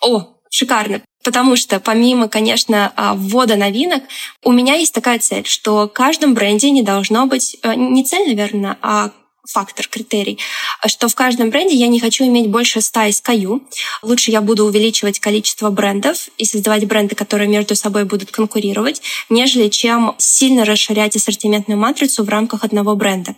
О, 0.00 0.38
шикарно. 0.50 1.02
Потому 1.22 1.56
что 1.56 1.80
помимо, 1.80 2.28
конечно, 2.28 2.92
а, 2.96 3.14
ввода 3.14 3.56
новинок, 3.56 4.02
у 4.42 4.52
меня 4.52 4.74
есть 4.74 4.92
такая 4.92 5.18
цель, 5.18 5.46
что 5.46 5.86
в 5.86 5.88
каждом 5.88 6.34
бренде 6.34 6.70
не 6.70 6.82
должно 6.82 7.26
быть, 7.26 7.56
э, 7.62 7.74
не 7.74 8.04
цель, 8.04 8.28
наверное, 8.28 8.76
а 8.82 9.10
фактор, 9.46 9.86
критерий, 9.88 10.38
что 10.86 11.08
в 11.08 11.14
каждом 11.14 11.50
бренде 11.50 11.74
я 11.74 11.88
не 11.88 12.00
хочу 12.00 12.24
иметь 12.24 12.48
больше 12.48 12.80
100 12.80 13.00
SKU. 13.00 13.60
Лучше 14.02 14.30
я 14.30 14.40
буду 14.40 14.64
увеличивать 14.64 15.20
количество 15.20 15.70
брендов 15.70 16.28
и 16.38 16.44
создавать 16.44 16.86
бренды, 16.86 17.14
которые 17.14 17.48
между 17.48 17.76
собой 17.76 18.04
будут 18.04 18.30
конкурировать, 18.30 19.02
нежели 19.28 19.68
чем 19.68 20.14
сильно 20.18 20.64
расширять 20.64 21.16
ассортиментную 21.16 21.78
матрицу 21.78 22.24
в 22.24 22.28
рамках 22.28 22.64
одного 22.64 22.96
бренда. 22.96 23.34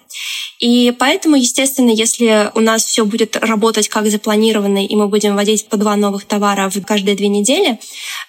И 0.58 0.92
поэтому, 0.98 1.36
естественно, 1.36 1.90
если 1.90 2.50
у 2.54 2.60
нас 2.60 2.84
все 2.84 3.04
будет 3.04 3.36
работать 3.36 3.88
как 3.88 4.10
запланировано, 4.10 4.86
и 4.86 4.94
мы 4.96 5.08
будем 5.08 5.34
вводить 5.34 5.68
по 5.68 5.76
два 5.76 5.96
новых 5.96 6.24
товара 6.24 6.70
в 6.70 6.80
каждые 6.82 7.16
две 7.16 7.28
недели, 7.28 7.78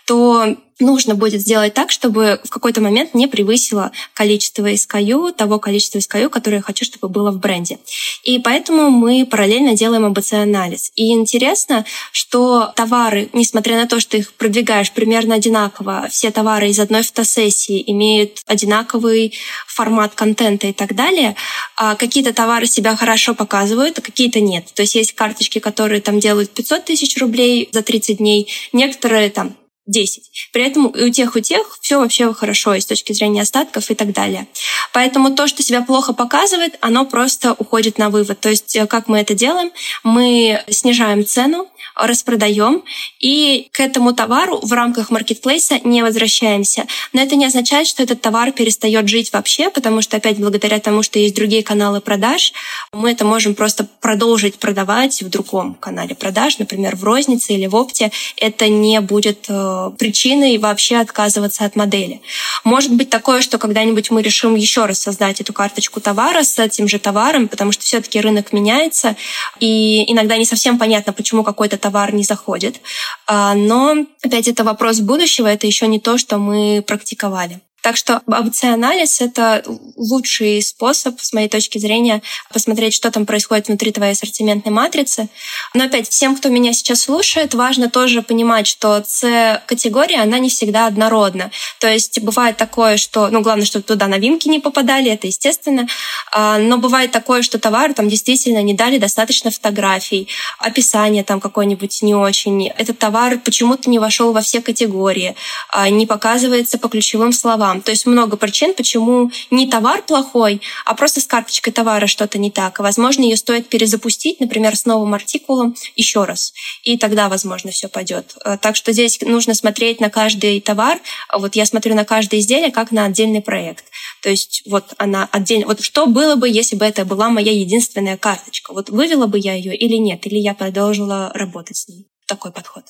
то 0.08 0.56
нужно 0.80 1.16
будет 1.16 1.42
сделать 1.42 1.74
так, 1.74 1.92
чтобы 1.92 2.40
в 2.44 2.50
какой-то 2.50 2.82
момент 2.82 3.14
не 3.14 3.28
превысило 3.28 3.92
количество 4.14 4.72
SKU, 4.72 5.34
того 5.34 5.60
количества 5.60 5.98
SKU, 6.00 6.30
которое 6.30 6.58
я 6.58 6.62
хочу, 6.62 6.86
чтобы 6.86 7.10
было 7.10 7.32
в 7.32 7.40
бренде. 7.40 7.80
И 8.24 8.40
поэтому 8.40 8.90
мы 8.90 9.26
параллельно 9.26 9.76
делаем 9.76 10.06
АБЦ-анализ. 10.06 10.92
И 10.96 11.12
интересно, 11.12 11.86
что 12.12 12.72
товары, 12.76 13.30
несмотря 13.34 13.78
на 13.78 13.88
то, 13.88 14.00
что 14.00 14.18
их 14.18 14.34
продвигаешь 14.34 14.92
примерно 14.92 15.36
одинаково, 15.36 16.08
все 16.10 16.32
товары 16.32 16.70
из 16.70 16.80
одной 16.80 17.04
фотосессии 17.04 17.84
имеют 17.88 18.42
одинаковый 18.46 19.34
формат 19.68 20.14
контента 20.16 20.68
и 20.68 20.74
так 20.74 20.96
далее, 20.96 21.36
а 21.76 21.96
какие-то 21.96 22.34
товары 22.34 22.68
себя 22.68 22.96
хорошо 22.96 23.34
показывают, 23.34 23.98
а 23.98 24.02
какие-то 24.02 24.40
нет. 24.40 24.68
То 24.74 24.84
есть 24.84 24.96
есть 24.96 25.14
карточки, 25.14 25.60
которые 25.60 26.02
там 26.02 26.20
делают 26.20 26.52
500 26.52 26.86
тысяч 26.86 27.18
рублей 27.18 27.70
за 27.72 27.82
30 27.82 28.18
дней, 28.18 28.48
некоторые 28.72 29.30
там 29.30 29.56
10. 29.88 30.50
При 30.52 30.64
этом 30.64 30.88
у 30.88 31.10
тех, 31.10 31.36
у 31.36 31.40
тех 31.40 31.78
все 31.82 32.00
вообще 32.00 32.34
хорошо 32.34 32.76
и 32.76 32.82
с 32.82 32.86
точки 32.86 33.14
зрения 33.14 33.42
остатков 33.42 33.90
и 33.90 33.96
так 33.96 34.12
далее. 34.14 34.48
Поэтому 34.94 35.34
то, 35.34 35.48
что 35.48 35.64
себя 35.64 35.82
плохо 35.82 36.14
показывает, 36.14 36.78
оно 36.82 37.06
просто 37.06 37.54
уходит 37.54 37.98
на 37.98 38.10
вывод. 38.10 38.40
То 38.40 38.50
есть 38.50 38.76
э, 38.76 38.86
как 38.86 39.08
мы 39.08 39.20
это 39.20 39.34
делаем? 39.34 39.72
Мы 40.04 40.64
снижаем 40.70 41.26
цену, 41.26 41.68
распродаем, 42.00 42.84
и 43.20 43.70
к 43.72 43.80
этому 43.80 44.14
товару 44.14 44.60
в 44.62 44.72
рамках 44.74 45.10
маркетплейса 45.10 45.80
не 45.84 46.04
возвращаемся. 46.04 46.86
Но 47.14 47.22
это 47.22 47.36
не 47.36 47.46
означает, 47.46 47.88
что 47.88 48.04
этот 48.04 48.22
товар 48.22 48.52
перестает 48.52 49.08
жить 49.08 49.34
вообще, 49.34 49.70
потому 49.70 50.02
что 50.02 50.18
опять 50.18 50.38
благодаря 50.38 50.80
тому, 50.80 51.04
что 51.04 51.20
есть 51.20 51.36
другие 51.36 51.64
каналы 51.64 52.02
продаж, 52.02 52.54
мы 52.92 53.12
это 53.12 53.26
можем 53.26 53.56
просто 53.56 53.88
продолжить 54.02 54.58
продавать 54.60 55.22
в 55.22 55.30
другом 55.30 55.76
канале 55.76 56.16
продаж, 56.16 56.60
например, 56.60 56.96
в 56.96 57.04
рознице 57.04 57.54
или 57.54 57.68
в 57.68 57.76
опте. 57.76 58.12
Это 58.38 58.68
не 58.70 59.00
будет 59.02 59.46
э, 59.50 59.92
причиной 59.98 60.58
вообще 60.58 60.98
отказываться 60.98 61.66
от 61.66 61.76
модели. 61.76 62.22
Может 62.64 62.94
быть 62.94 63.10
такое, 63.10 63.42
что 63.42 63.58
когда-нибудь 63.58 64.12
мы 64.12 64.22
решим 64.22 64.56
еще 64.56 64.86
раз 64.86 65.00
создать 65.00 65.42
эту 65.42 65.54
карточку 65.54 66.02
товара 66.02 66.44
с 66.44 66.60
этим 66.60 66.88
же 66.88 67.00
товаром, 67.00 67.48
потому 67.48 67.72
что 67.72 67.84
все-таки 67.84 68.20
рынок 68.20 68.54
меняется, 68.54 69.16
и 69.60 70.12
иногда 70.12 70.38
не 70.38 70.46
совсем 70.46 70.78
понятно, 70.78 71.14
почему 71.14 71.44
какой-то 71.44 71.78
товар 71.88 72.14
не 72.14 72.24
заходит. 72.24 72.82
А, 73.28 73.54
но, 73.56 74.06
опять, 74.22 74.48
это 74.50 74.64
вопрос 74.64 75.00
будущего, 75.00 75.48
это 75.48 75.68
еще 75.68 75.88
не 75.88 76.00
то, 76.00 76.18
что 76.18 76.38
мы 76.38 76.84
практиковали. 76.86 77.62
Так 77.82 77.96
что 77.96 78.22
АБЦ-анализ— 78.28 79.22
это 79.22 79.64
лучший 79.96 80.62
способ, 80.62 81.22
с 81.22 81.32
моей 81.32 81.48
точки 81.48 81.78
зрения, 81.78 82.22
посмотреть, 82.52 82.94
что 82.94 83.12
там 83.12 83.26
происходит 83.26 83.68
внутри 83.68 83.92
твоей 83.92 84.14
ассортиментной 84.14 84.72
матрицы. 84.72 85.30
Но 85.74 85.86
опять, 85.86 86.10
всем, 86.10 86.36
кто 86.36 86.50
меня 86.50 86.74
сейчас 86.74 87.02
слушает, 87.02 87.54
важно 87.54 87.90
тоже 87.90 88.22
понимать, 88.24 88.68
что 88.68 89.04
С-категория, 89.06 90.22
она 90.22 90.40
не 90.40 90.50
всегда 90.50 90.88
однородна. 90.88 91.52
То 91.80 91.88
есть 91.88 92.20
бывает 92.22 92.58
такое, 92.58 92.98
что, 92.98 93.30
ну, 93.30 93.42
главное, 93.42 93.66
чтобы 93.66 93.84
туда 93.84 94.08
новинки 94.08 94.48
не 94.48 94.60
попадали, 94.60 95.12
это 95.12 95.28
естественно, 95.28 95.88
а, 96.32 96.58
но 96.58 96.78
бывает 96.78 97.12
такое, 97.12 97.42
что 97.42 97.60
товар 97.60 97.94
там 97.94 98.10
действительно 98.10 98.62
не 98.64 98.74
дали 98.74 98.98
достаточно 98.98 99.52
фотографий, 99.52 100.28
описание 100.60 101.24
там 101.24 101.40
какое-нибудь 101.40 102.02
не 102.02 102.16
очень. 102.16 102.68
Этот 102.70 102.98
товар 103.00 103.38
почему-то 103.38 103.90
не 103.90 104.00
вошел 104.00 104.34
во 104.34 104.42
все 104.42 104.62
категории, 104.62 105.36
а, 105.70 105.90
не 105.90 106.06
показывается 106.06 106.78
по 106.80 106.90
ключевым 106.90 107.32
словам 107.32 107.67
вам. 107.68 107.82
То 107.82 107.92
есть 107.92 108.06
много 108.06 108.38
причин, 108.38 108.74
почему 108.74 109.32
не 109.52 109.70
товар 109.70 110.02
плохой, 110.02 110.62
а 110.86 110.96
просто 110.96 111.22
с 111.22 111.28
карточкой 111.28 111.74
товара 111.74 112.08
что-то 112.08 112.38
не 112.38 112.52
так. 112.52 112.80
возможно, 112.80 113.24
ее 113.24 113.38
стоит 113.38 113.68
перезапустить, 113.70 114.40
например, 114.40 114.76
с 114.76 114.86
новым 114.86 115.14
артикулом 115.14 115.76
еще 115.96 116.24
раз. 116.24 116.54
И 116.84 116.98
тогда, 116.98 117.30
возможно, 117.30 117.72
все 117.72 117.88
пойдет. 117.88 118.36
Э, 118.46 118.58
так 118.58 118.76
что 118.76 118.92
здесь 118.94 119.20
нужно 119.22 119.54
смотреть 119.54 120.00
на 120.00 120.10
каждый 120.10 120.62
товар. 120.62 121.00
Вот 121.34 121.56
я 121.56 121.66
смотрю 121.66 121.96
на 121.96 122.06
каждое 122.06 122.40
изделие 122.40 122.72
как 122.72 122.92
на 122.92 123.06
отдельный 123.06 123.42
проект. 123.42 123.86
То 124.22 124.30
есть 124.30 124.64
вот 124.66 124.94
она 124.98 125.28
отдельно. 125.32 125.68
Вот 125.68 125.82
что 125.82 126.06
было 126.08 126.36
бы, 126.36 126.50
если 126.50 126.76
бы 126.76 126.86
это 126.86 127.06
была 127.06 127.30
моя 127.30 127.52
единственная 127.52 128.18
карточка? 128.18 128.74
Вот 128.74 128.90
вывела 128.90 129.28
бы 129.28 129.40
я 129.40 129.54
ее 129.54 129.76
или 129.76 129.98
нет? 129.98 130.26
Или 130.28 130.38
я 130.38 130.54
продолжила 130.54 131.32
работать 131.34 131.78
с 131.78 131.88
ней? 131.88 132.08
Такой 132.28 132.52
подход. 132.52 132.84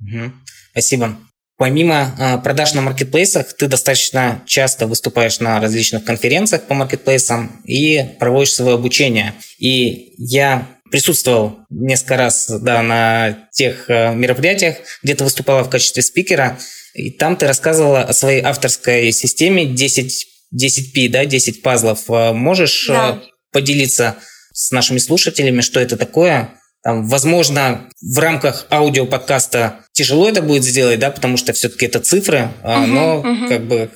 Угу. 0.00 0.32
Спасибо. 0.72 1.16
Помимо 1.62 2.12
а, 2.18 2.38
продаж 2.38 2.74
на 2.74 2.82
маркетплейсах, 2.82 3.52
ты 3.52 3.68
достаточно 3.68 4.42
часто 4.46 4.88
выступаешь 4.88 5.38
на 5.38 5.60
различных 5.60 6.02
конференциях 6.02 6.64
по 6.64 6.74
маркетплейсам 6.74 7.62
и 7.64 8.02
проводишь 8.18 8.54
свое 8.54 8.74
обучение. 8.74 9.34
И 9.60 10.12
я 10.18 10.66
присутствовал 10.90 11.60
несколько 11.70 12.16
раз 12.16 12.50
да, 12.50 12.82
на 12.82 13.46
тех 13.52 13.84
а, 13.86 14.12
мероприятиях, 14.12 14.78
где 15.04 15.14
ты 15.14 15.22
выступала 15.22 15.62
в 15.62 15.70
качестве 15.70 16.02
спикера, 16.02 16.58
и 16.94 17.12
там 17.12 17.36
ты 17.36 17.46
рассказывала 17.46 18.00
о 18.00 18.12
своей 18.12 18.42
авторской 18.42 19.12
системе 19.12 19.64
10, 19.64 20.26
10P, 20.52 21.08
да, 21.10 21.24
10 21.26 21.62
пазлов. 21.62 22.00
А, 22.08 22.32
можешь 22.32 22.86
да. 22.88 23.22
поделиться 23.52 24.16
с 24.52 24.72
нашими 24.72 24.98
слушателями, 24.98 25.60
что 25.60 25.78
это 25.78 25.96
такое? 25.96 26.54
Там, 26.82 27.06
возможно, 27.06 27.88
в 28.00 28.18
рамках 28.18 28.66
аудиоподкаста 28.68 29.81
тяжело 30.02 30.28
это 30.28 30.42
будет 30.42 30.64
сделать, 30.64 30.98
да, 30.98 31.10
потому 31.10 31.36
что 31.36 31.52
все-таки 31.52 31.86
это 31.86 32.00
цифры, 32.00 32.50
uh-huh, 32.64 32.86
но 32.86 33.22
uh-huh. 33.24 33.48
как 33.48 33.62
бы 33.68 33.88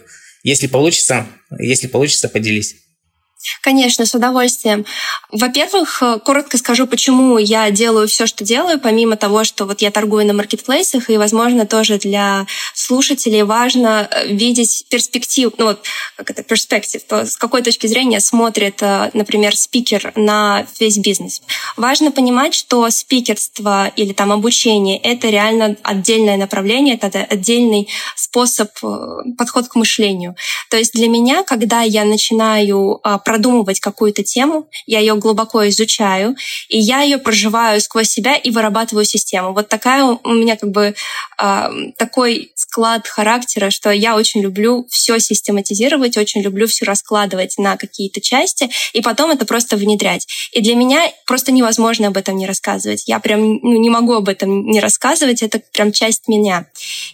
если 0.44 0.68
получится, 0.68 1.26
если 1.58 1.88
получится, 1.88 2.28
поделись. 2.28 2.76
Конечно, 3.60 4.06
с 4.06 4.14
удовольствием. 4.14 4.84
Во-первых, 5.30 6.02
э, 6.02 6.18
коротко 6.24 6.56
скажу, 6.58 6.86
почему 6.86 7.38
я 7.38 7.70
делаю 7.70 8.08
все, 8.08 8.26
что 8.26 8.44
делаю, 8.44 8.80
помимо 8.80 9.16
того, 9.16 9.44
что 9.44 9.66
вот 9.66 9.82
я 9.82 9.90
торгую 9.90 10.26
на 10.26 10.32
маркетплейсах, 10.32 11.10
и, 11.10 11.16
возможно, 11.16 11.66
тоже 11.66 11.98
для 11.98 12.46
слушателей 12.74 13.42
важно 13.42 14.08
э, 14.10 14.28
видеть 14.28 14.86
перспективу, 14.88 15.52
ну 15.58 15.66
вот, 15.66 15.84
как 16.16 16.30
это, 16.30 16.42
перспектив, 16.42 17.02
то 17.04 17.26
с 17.26 17.36
какой 17.36 17.62
точки 17.62 17.86
зрения 17.86 18.20
смотрит, 18.20 18.82
э, 18.82 19.10
например, 19.12 19.56
спикер 19.56 20.12
на 20.16 20.66
весь 20.80 20.98
бизнес. 20.98 21.42
Важно 21.76 22.12
понимать, 22.12 22.54
что 22.54 22.88
спикерство 22.90 23.88
или 23.96 24.12
там 24.12 24.32
обучение— 24.32 24.98
это 25.02 25.28
реально 25.28 25.76
отдельное 25.82 26.36
направление, 26.36 26.98
это 27.00 27.18
отдельный 27.18 27.88
способ, 28.14 28.70
подход 29.36 29.68
к 29.68 29.74
мышлению. 29.74 30.36
То 30.70 30.76
есть 30.76 30.92
для 30.92 31.08
меня, 31.08 31.42
когда 31.42 31.82
я 31.82 32.04
начинаю 32.04 33.00
продумывать 33.26 33.80
какую-то 33.80 34.22
тему, 34.22 34.68
я 34.86 35.00
ее 35.00 35.16
глубоко 35.16 35.68
изучаю, 35.68 36.36
и 36.68 36.78
я 36.78 37.00
ее 37.00 37.18
проживаю 37.18 37.80
сквозь 37.80 38.08
себя 38.08 38.36
и 38.36 38.50
вырабатываю 38.50 39.04
систему. 39.04 39.52
Вот 39.52 39.68
такая 39.68 40.04
у 40.04 40.32
меня 40.32 40.56
как 40.56 40.70
бы 40.70 40.94
э, 41.38 41.68
такой 41.96 42.52
склад 42.54 43.06
характера, 43.06 43.70
что 43.70 43.90
я 43.90 44.16
очень 44.16 44.42
люблю 44.42 44.86
все 44.90 45.18
систематизировать, 45.18 46.16
очень 46.16 46.42
люблю 46.42 46.66
все 46.66 46.84
раскладывать 46.84 47.54
на 47.58 47.76
какие-то 47.76 48.20
части, 48.20 48.70
и 48.92 49.00
потом 49.00 49.30
это 49.30 49.46
просто 49.46 49.76
внедрять. 49.76 50.26
И 50.52 50.60
для 50.60 50.74
меня 50.74 51.10
просто 51.26 51.52
невозможно 51.52 52.08
об 52.08 52.16
этом 52.16 52.36
не 52.36 52.46
рассказывать. 52.46 53.04
Я 53.06 53.20
прям 53.20 53.40
ну, 53.40 53.80
не 53.80 53.90
могу 53.90 54.14
об 54.14 54.28
этом 54.28 54.66
не 54.66 54.80
рассказывать, 54.80 55.42
это 55.42 55.60
прям 55.72 55.92
часть 55.92 56.28
меня. 56.28 56.66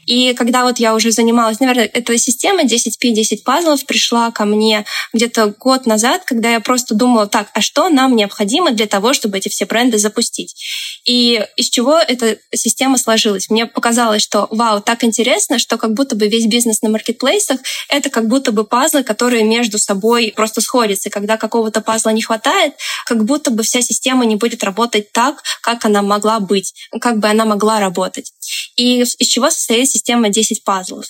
И 0.07 0.35
когда 0.35 0.65
вот 0.65 0.79
я 0.79 0.95
уже 0.95 1.13
занималась, 1.13 1.61
наверное, 1.61 1.91
эта 1.93 2.17
система 2.19 2.65
10P, 2.65 3.11
10 3.11 3.45
пазлов 3.45 3.85
пришла 3.87 4.31
ко 4.31 4.45
мне 4.45 4.85
где-то 5.13 5.55
год 5.59 5.87
назад, 5.87 6.23
когда 6.25 6.53
я 6.53 6.61
просто 6.61 6.95
думала, 6.95 7.27
так, 7.27 7.49
а 7.55 7.61
что 7.61 7.89
нам 7.89 8.17
необходимо 8.17 8.71
для 8.73 8.87
того, 8.87 9.13
чтобы 9.13 9.39
эти 9.39 9.49
все 9.49 9.67
бренды 9.67 9.99
запустить? 9.99 10.55
И 11.05 11.45
из 11.57 11.69
чего 11.69 11.99
эта 11.99 12.39
система 12.55 12.97
сложилась? 12.97 13.51
Мне 13.51 13.67
показалось, 13.67 14.23
что 14.23 14.47
вау, 14.51 14.81
так 14.81 15.05
интересно, 15.05 15.59
что 15.59 15.79
как 15.79 15.95
будто 15.95 16.15
бы 16.15 16.29
весь 16.29 16.47
бизнес 16.47 16.83
на 16.83 16.91
маркетплейсах— 16.91 17.61
это 17.89 18.11
как 18.11 18.29
будто 18.29 18.53
бы 18.53 18.65
пазлы, 18.65 19.03
которые 19.03 19.45
между 19.45 19.79
собой 19.79 20.33
просто 20.35 20.61
сходятся. 20.61 21.09
И 21.09 21.13
когда 21.13 21.37
какого-то 21.37 21.81
пазла 21.81 22.11
не 22.11 22.23
хватает, 22.23 22.75
как 23.05 23.25
будто 23.25 23.51
бы 23.51 23.63
вся 23.63 23.83
система 23.83 24.25
не 24.25 24.37
будет 24.37 24.63
работать 24.63 25.13
так, 25.13 25.43
как 25.61 25.85
она 25.85 26.03
могла 26.03 26.41
быть, 26.41 26.75
как 27.01 27.19
бы 27.19 27.29
она 27.29 27.45
могла 27.45 27.81
работать. 27.81 28.33
И 28.77 29.01
из 29.01 29.27
чего 29.27 29.51
состоит 29.51 29.91
система 29.91 30.29
10 30.29 30.65
пазлов? 30.65 31.07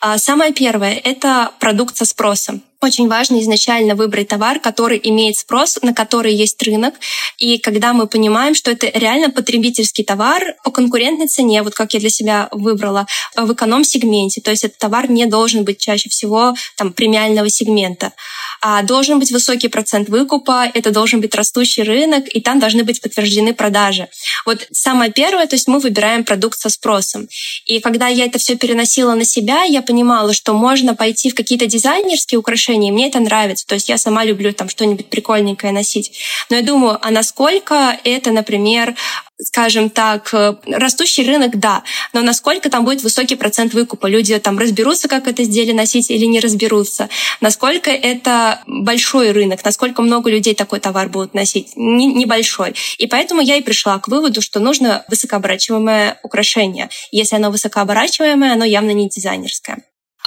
А, 0.00 0.18
самое 0.18 0.52
первое— 0.52 1.00
это 1.04 1.52
продукт 1.60 1.96
со 1.96 2.04
спросом. 2.04 2.62
Очень 2.82 3.08
важно 3.08 3.40
изначально 3.40 3.94
выбрать 3.94 4.28
товар, 4.28 4.60
который 4.60 5.00
имеет 5.02 5.36
спрос, 5.36 5.78
на 5.82 5.94
который 5.94 6.34
есть 6.34 6.62
рынок. 6.62 6.94
И 7.38 7.58
когда 7.58 7.92
мы 7.92 8.06
понимаем, 8.06 8.54
что 8.54 8.70
это 8.70 8.86
реально 8.98 9.30
потребительский 9.30 10.04
товар 10.04 10.54
по 10.62 10.70
конкурентной 10.70 11.26
цене, 11.26 11.62
вот 11.62 11.74
как 11.74 11.94
я 11.94 12.00
для 12.00 12.10
себя 12.10 12.48
выбрала, 12.52 13.06
в 13.34 13.52
эконом-сегменте. 13.52 14.40
То 14.40 14.50
есть 14.50 14.64
этот 14.64 14.78
товар 14.78 15.10
не 15.10 15.26
должен 15.26 15.64
быть 15.64 15.78
чаще 15.78 16.08
всего 16.08 16.54
там, 16.76 16.92
премиального 16.92 17.48
сегмента. 17.48 18.12
А 18.60 18.82
должен 18.82 19.18
быть 19.18 19.30
высокий 19.30 19.68
процент 19.68 20.08
выкупа, 20.08 20.70
это 20.72 20.90
должен 20.90 21.20
быть 21.20 21.34
растущий 21.34 21.82
рынок, 21.82 22.24
и 22.32 22.40
там 22.40 22.58
должны 22.58 22.84
быть 22.84 23.00
подтверждены 23.00 23.54
продажи. 23.54 24.08
Вот 24.44 24.66
самое 24.72 25.12
первое, 25.12 25.46
то 25.46 25.54
есть 25.54 25.68
мы 25.68 25.78
выбираем 25.78 26.24
продукт 26.24 26.58
со 26.58 26.68
спросом. 26.68 27.28
И 27.64 27.80
когда 27.80 28.08
я 28.08 28.24
это 28.24 28.38
все 28.38 28.56
переносила 28.56 29.14
на 29.14 29.24
себя, 29.24 29.64
я 29.64 29.82
понимала, 29.82 30.32
что 30.32 30.52
можно 30.52 30.94
пойти 30.94 31.30
в 31.30 31.34
какие-то 31.34 31.66
дизайнерские 31.66 32.38
украшения, 32.38 32.90
и 32.90 32.92
мне 32.92 33.08
это 33.08 33.20
нравится. 33.20 33.66
То 33.66 33.74
есть 33.74 33.88
я 33.88 33.98
сама 33.98 34.24
люблю 34.24 34.52
там 34.52 34.68
что-нибудь 34.68 35.06
прикольненькое 35.06 35.72
носить. 35.72 36.12
Но 36.50 36.56
я 36.56 36.62
думаю, 36.62 36.98
а 37.00 37.10
насколько 37.10 37.98
это, 38.04 38.30
например, 38.30 38.94
скажем 39.40 39.90
так, 39.90 40.32
э, 40.32 40.54
растущий 40.66 41.26
рынок, 41.26 41.58
да, 41.58 41.82
но 42.12 42.22
насколько 42.22 42.70
там 42.70 42.84
будет 42.84 43.02
высокий 43.02 43.36
процент 43.36 43.74
выкупа? 43.74 44.06
Люди 44.06 44.38
там 44.38 44.58
разберутся, 44.58 45.08
как 45.08 45.28
это 45.28 45.42
изделие 45.42 45.74
носить 45.74 46.10
или 46.10 46.24
не 46.24 46.40
разберутся? 46.40 47.08
Насколько 47.40 47.90
это 47.90 48.60
большой 48.66 49.32
рынок? 49.32 49.64
Насколько 49.64 50.02
много 50.02 50.30
людей 50.30 50.54
такой 50.54 50.80
товар 50.80 51.08
будут 51.08 51.34
носить? 51.34 51.72
Небольшой. 51.76 52.74
И 52.98 53.06
поэтому 53.06 53.40
я 53.40 53.56
и 53.56 53.62
пришла 53.62 53.98
к 53.98 54.08
выводу, 54.08 54.40
что 54.40 54.60
нужно 54.60 55.04
высокооборачиваемое 55.08 56.18
украшение. 56.22 56.88
Если 57.10 57.36
оно 57.36 57.50
высокооборачиваемое, 57.50 58.52
оно 58.52 58.64
явно 58.64 58.90
не 58.90 59.08
дизайнерское. 59.08 59.78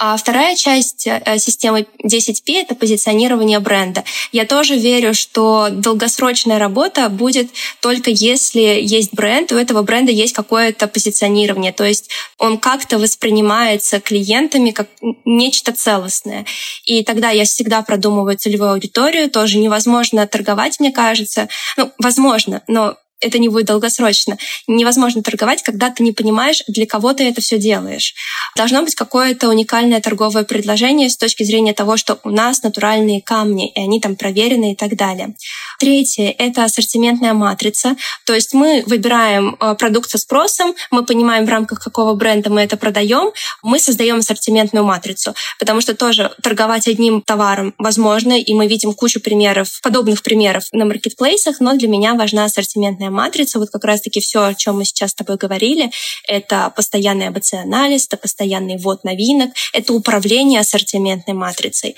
А 0.02 0.16
вторая 0.16 0.56
часть 0.56 1.06
э, 1.06 1.38
системы 1.38 1.86
10P— 2.02 2.40
это 2.62 2.74
позиционирование 2.74 3.58
бренда. 3.60 4.02
Я 4.32 4.46
тоже 4.46 4.76
верю, 4.76 5.12
что 5.12 5.68
долгосрочная 5.70 6.58
работа 6.58 7.10
будет 7.10 7.50
только 7.82 8.10
если 8.10 8.80
есть 8.80 9.12
бренд, 9.12 9.52
у 9.52 9.56
этого 9.56 9.82
бренда 9.82 10.10
есть 10.10 10.32
какое-то 10.32 10.88
позиционирование, 10.88 11.70
то 11.70 11.84
есть 11.84 12.08
он 12.38 12.56
как-то 12.56 12.98
воспринимается 12.98 14.00
клиентами 14.00 14.70
как 14.70 14.88
нечто 15.26 15.70
целостное. 15.72 16.46
И 16.86 17.04
тогда 17.04 17.28
я 17.28 17.44
всегда 17.44 17.82
продумываю 17.82 18.38
целевую 18.38 18.70
аудиторию, 18.70 19.30
тоже 19.30 19.58
невозможно 19.58 20.26
торговать, 20.26 20.80
мне 20.80 20.92
кажется. 20.92 21.50
Ну, 21.76 21.92
возможно, 21.98 22.62
но 22.68 22.96
это 23.20 23.38
не 23.38 23.48
будет 23.48 23.66
долгосрочно. 23.66 24.38
Невозможно 24.66 25.22
торговать, 25.22 25.62
когда 25.62 25.90
ты 25.90 26.02
не 26.02 26.12
понимаешь, 26.12 26.62
для 26.66 26.86
кого 26.86 27.12
ты 27.12 27.28
это 27.28 27.40
все 27.40 27.58
делаешь. 27.58 28.14
Должно 28.56 28.82
быть 28.82 28.94
какое-то 28.94 29.48
уникальное 29.48 30.00
торговое 30.00 30.44
предложение 30.44 31.08
с 31.10 31.16
точки 31.16 31.42
зрения 31.42 31.72
того, 31.72 31.96
что 31.96 32.18
у 32.24 32.30
нас 32.30 32.62
натуральные 32.62 33.22
камни, 33.22 33.70
и 33.70 33.80
они 33.80 34.00
там 34.00 34.16
проверены 34.16 34.72
и 34.72 34.76
так 34.76 34.96
далее. 34.96 35.34
Третье— 35.78 36.34
это 36.38 36.64
ассортиментная 36.64 37.34
матрица. 37.34 37.96
То 38.24 38.34
есть 38.34 38.54
мы 38.54 38.82
выбираем 38.86 39.56
э, 39.60 39.74
продукт 39.74 40.10
со 40.10 40.18
спросом, 40.18 40.74
мы 40.90 41.04
понимаем, 41.04 41.46
в 41.46 41.48
рамках 41.48 41.80
какого 41.80 42.14
бренда 42.14 42.50
мы 42.50 42.62
это 42.62 42.76
продаем, 42.76 43.32
мы 43.62 43.78
создаем 43.78 44.18
ассортиментную 44.18 44.84
матрицу. 44.84 45.34
Потому 45.58 45.80
что 45.80 45.94
тоже 45.94 46.32
торговать 46.42 46.88
одним 46.88 47.22
товаром 47.22 47.74
возможно, 47.78 48.38
и 48.38 48.54
мы 48.54 48.66
видим 48.66 48.94
кучу 48.94 49.20
примеров, 49.20 49.80
подобных 49.82 50.22
примеров 50.22 50.64
на 50.72 50.84
маркетплейсах, 50.84 51.60
но 51.60 51.74
для 51.76 51.88
меня 51.88 52.14
важна 52.14 52.44
ассортиментная 52.44 53.09
матрица. 53.10 53.58
Вот 53.58 53.70
как 53.70 53.84
раз-таки 53.84 54.20
все, 54.20 54.44
о 54.44 54.54
чем 54.54 54.78
мы 54.78 54.84
сейчас 54.84 55.10
с 55.10 55.14
тобой 55.14 55.36
говорили, 55.36 55.90
это 56.26 56.72
постоянный 56.74 57.28
АБЦ-анализ, 57.28 58.06
это 58.06 58.16
постоянный 58.16 58.76
ввод 58.76 59.04
новинок, 59.04 59.50
это 59.72 59.92
управление 59.92 60.60
ассортиментной 60.60 61.34
матрицей. 61.34 61.96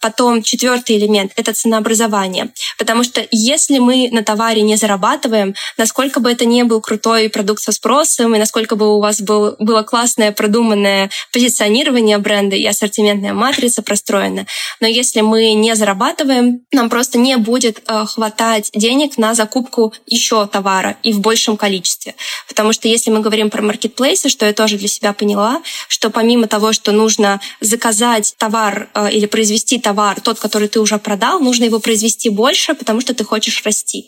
Потом 0.00 0.42
четвертый 0.42 0.96
элемент— 0.96 1.32
это 1.36 1.52
ценообразование. 1.52 2.50
Потому 2.78 3.04
что 3.04 3.26
если 3.30 3.78
мы 3.78 4.08
на 4.10 4.22
товаре 4.22 4.62
не 4.62 4.76
зарабатываем, 4.76 5.54
насколько 5.78 6.20
бы 6.20 6.30
это 6.30 6.44
ни 6.44 6.62
был 6.62 6.80
крутой 6.80 7.28
продукт 7.28 7.62
со 7.62 7.72
спросом, 7.72 8.34
и 8.34 8.38
насколько 8.38 8.76
бы 8.76 8.96
у 8.96 9.00
вас 9.00 9.20
был, 9.20 9.56
было 9.58 9.82
классное 9.82 10.32
продуманное 10.32 11.10
позиционирование 11.32 12.18
бренда 12.18 12.56
и 12.56 12.66
ассортиментная 12.66 13.32
матрица 13.32 13.82
простроена, 13.82 14.46
но 14.80 14.86
если 14.86 15.20
мы 15.20 15.52
не 15.54 15.74
зарабатываем, 15.74 16.60
нам 16.72 16.90
просто 16.90 17.18
не 17.18 17.36
будет 17.36 17.82
э, 17.86 18.04
хватать 18.06 18.70
денег 18.74 19.16
на 19.18 19.34
закупку 19.34 19.92
еще 20.06 20.46
товара 20.54 20.96
и 21.02 21.12
в 21.12 21.18
большем 21.18 21.56
количестве. 21.56 22.14
Потому 22.46 22.72
что 22.72 22.86
если 22.86 23.10
мы 23.10 23.20
говорим 23.20 23.50
про 23.50 23.60
маркетплейсы, 23.60 24.28
что 24.28 24.46
я 24.46 24.52
тоже 24.52 24.78
для 24.78 24.86
себя 24.86 25.12
поняла, 25.12 25.62
что 25.88 26.10
помимо 26.10 26.46
того, 26.46 26.72
что 26.72 26.92
нужно 26.92 27.40
заказать 27.60 28.34
товар 28.38 28.88
э, 28.94 29.10
или 29.10 29.26
произвести 29.26 29.80
товар, 29.80 30.20
тот, 30.20 30.38
который 30.38 30.68
ты 30.68 30.78
уже 30.78 30.98
продал, 30.98 31.40
нужно 31.40 31.64
его 31.64 31.80
произвести 31.80 32.28
больше, 32.30 32.74
потому 32.74 33.00
что 33.00 33.14
ты 33.14 33.24
хочешь 33.24 33.62
расти. 33.64 34.06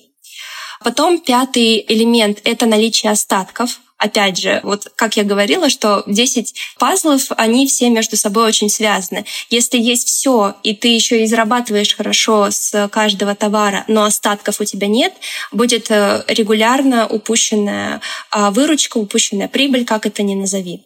Потом 0.85 1.19
пятый 1.19 1.85
элемент— 1.89 2.39
это 2.45 2.67
наличие 2.67 3.11
остатков. 3.11 3.81
Опять 3.99 4.39
же, 4.39 4.61
вот 4.63 4.89
как 4.95 5.17
я 5.17 5.25
говорила, 5.25 5.71
что 5.71 6.03
10 6.07 6.55
пазлов, 6.79 7.27
они 7.37 7.67
все 7.67 7.89
между 7.89 8.17
собой 8.17 8.47
очень 8.47 8.69
связаны. 8.69 9.25
Если 9.49 9.79
есть 9.79 10.09
все, 10.09 10.55
и 10.63 10.75
ты 10.75 10.89
еще 10.89 11.23
и 11.23 11.27
зарабатываешь 11.27 11.97
хорошо 11.97 12.51
с 12.51 12.89
каждого 12.89 13.35
товара, 13.35 13.85
но 13.89 14.05
остатков 14.05 14.61
у 14.61 14.65
тебя 14.65 14.87
нет, 14.87 15.15
будет 15.51 15.91
э, 15.91 16.25
регулярно 16.29 17.07
упущенная 17.07 18.03
а, 18.31 18.51
выручка, 18.51 18.99
упущенная 18.99 19.49
прибыль, 19.49 19.87
как 19.87 20.05
это 20.05 20.23
ни 20.23 20.35
назови. 20.35 20.85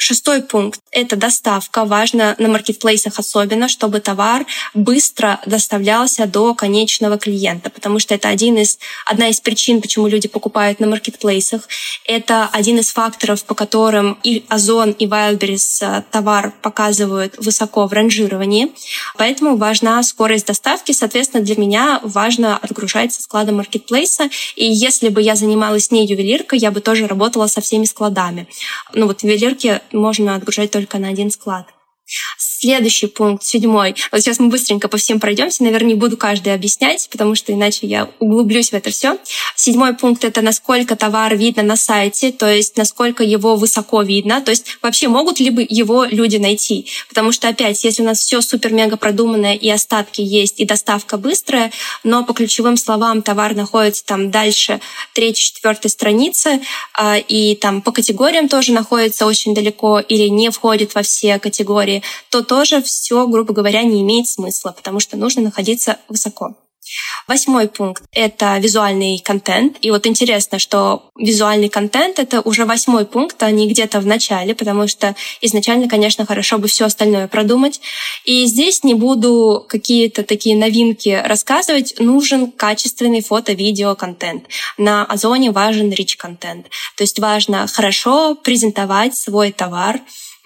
Шестой 0.00 0.42
пункт— 0.42 0.80
это 0.92 1.16
доставка. 1.16 1.84
Важно 1.84 2.36
на 2.38 2.46
маркетплейсах 2.46 3.18
особенно, 3.18 3.68
чтобы 3.68 3.98
товар 3.98 4.46
быстро 4.72 5.40
доставлялся 5.44 6.26
до 6.26 6.54
конечного 6.54 7.18
клиента, 7.18 7.68
потому 7.68 7.98
что 7.98 8.14
это 8.14 8.28
один 8.28 8.58
из, 8.58 8.78
одна 9.04 9.28
из 9.28 9.40
причин, 9.40 9.82
почему 9.82 10.06
люди 10.06 10.28
покупают 10.28 10.78
на 10.78 10.86
маркетплейсах. 10.86 11.62
Это 12.04 12.48
один 12.52 12.78
из 12.78 12.92
факторов, 12.92 13.42
по 13.42 13.56
которым 13.56 14.20
и 14.22 14.44
Озон, 14.48 14.92
и 14.92 15.06
Wildberries 15.06 15.78
э, 15.80 16.02
товар 16.12 16.52
показывают 16.62 17.34
высоко 17.38 17.88
в 17.88 17.92
ранжировании. 17.92 18.72
Поэтому 19.16 19.56
важна 19.56 20.00
скорость 20.04 20.46
доставки. 20.46 20.92
Соответственно, 20.92 21.42
для 21.42 21.56
меня 21.56 21.98
важно 22.04 22.56
отгружать 22.56 23.12
со 23.12 23.20
склада 23.20 23.50
маркетплейса. 23.50 24.30
И 24.54 24.64
если 24.64 25.08
бы 25.08 25.20
я 25.20 25.34
занималась 25.34 25.90
не 25.90 26.06
ювелиркой, 26.06 26.60
я 26.60 26.70
бы 26.70 26.80
тоже 26.80 27.08
работала 27.08 27.48
со 27.48 27.60
всеми 27.60 27.84
складами. 27.84 28.46
Ну 28.94 29.08
вот 29.08 29.22
в 29.22 29.24
ювелирке 29.24 29.82
можно 29.92 30.34
отгружать 30.34 30.70
только 30.70 30.98
на 30.98 31.08
один 31.08 31.30
склад. 31.30 31.66
Следующий 32.60 33.06
пункт, 33.06 33.44
седьмой. 33.44 33.94
Вот 34.10 34.20
сейчас 34.20 34.40
мы 34.40 34.48
быстренько 34.48 34.88
по 34.88 34.96
всем 34.96 35.20
пройдемся. 35.20 35.62
Наверное, 35.62 35.90
не 35.90 35.94
буду 35.94 36.16
каждый 36.16 36.52
объяснять, 36.52 37.08
потому 37.08 37.36
что 37.36 37.52
иначе 37.52 37.86
я 37.86 38.08
углублюсь 38.18 38.70
в 38.70 38.72
это 38.72 38.90
все. 38.90 39.16
Седьмой 39.54 39.94
пункт— 39.94 40.24
это 40.24 40.42
насколько 40.42 40.96
товар 40.96 41.36
видно 41.36 41.62
на 41.62 41.76
сайте, 41.76 42.32
то 42.32 42.52
есть 42.52 42.76
насколько 42.76 43.22
его 43.22 43.54
высоко 43.54 44.02
видно, 44.02 44.40
то 44.40 44.50
есть 44.50 44.76
вообще 44.82 45.06
могут 45.06 45.38
ли 45.38 45.54
его 45.68 46.02
люди 46.02 46.38
найти. 46.38 46.88
Потому 47.08 47.30
что, 47.30 47.46
опять, 47.46 47.84
если 47.84 48.02
у 48.02 48.06
нас 48.06 48.18
все 48.18 48.40
супер-мега 48.40 48.96
продуманное 48.96 49.54
и 49.54 49.70
остатки 49.70 50.20
есть, 50.20 50.58
и 50.58 50.64
доставка 50.64 51.16
быстрая, 51.16 51.70
но 52.02 52.24
по 52.24 52.32
ключевым 52.32 52.76
словам 52.76 53.22
товар 53.22 53.54
находится 53.54 54.04
там 54.04 54.32
дальше 54.32 54.80
третьей, 55.14 55.44
четвертой 55.44 55.92
страницы, 55.92 56.60
а, 56.92 57.18
и 57.18 57.54
там 57.54 57.82
по 57.82 57.92
категориям 57.92 58.48
тоже 58.48 58.72
находится 58.72 59.26
очень 59.26 59.54
далеко 59.54 60.00
или 60.00 60.26
не 60.26 60.50
входит 60.50 60.96
во 60.96 61.02
все 61.02 61.38
категории, 61.38 62.02
то 62.30 62.47
тоже 62.48 62.82
все, 62.82 63.28
грубо 63.28 63.52
говоря, 63.54 63.84
не 63.84 64.02
имеет 64.02 64.26
смысла, 64.26 64.72
потому 64.76 64.98
что 64.98 65.16
нужно 65.16 65.42
находиться 65.42 65.98
высоко. 66.08 66.56
Восьмой 67.26 67.68
пункт— 67.68 68.02
это 68.12 68.56
визуальный 68.58 69.18
контент. 69.18 69.76
И 69.82 69.90
вот 69.90 70.06
интересно, 70.06 70.58
что 70.58 71.10
визуальный 71.18 71.68
контент— 71.68 72.18
это 72.20 72.40
уже 72.40 72.64
восьмой 72.64 73.04
пункт, 73.04 73.42
а 73.42 73.50
не 73.50 73.68
где-то 73.68 74.00
в 74.00 74.06
начале, 74.06 74.54
потому 74.54 74.88
что 74.88 75.14
изначально, 75.42 75.88
конечно, 75.88 76.24
хорошо 76.24 76.58
бы 76.58 76.68
все 76.68 76.86
остальное 76.86 77.28
продумать. 77.28 77.80
И 78.24 78.46
здесь 78.46 78.84
не 78.84 78.94
буду 78.94 79.64
какие-то 79.68 80.22
такие 80.22 80.56
новинки 80.56 81.20
рассказывать. 81.22 81.94
Нужен 81.98 82.50
качественный 82.50 83.22
фото-видео 83.22 83.94
контент. 83.94 84.44
На 84.78 85.04
Озоне 85.04 85.50
важен 85.50 85.92
rich-контент. 85.92 86.70
То 86.96 87.04
есть 87.04 87.18
важно 87.18 87.66
хорошо 87.66 88.34
презентовать 88.36 89.14
свой 89.14 89.52
товар, 89.52 90.00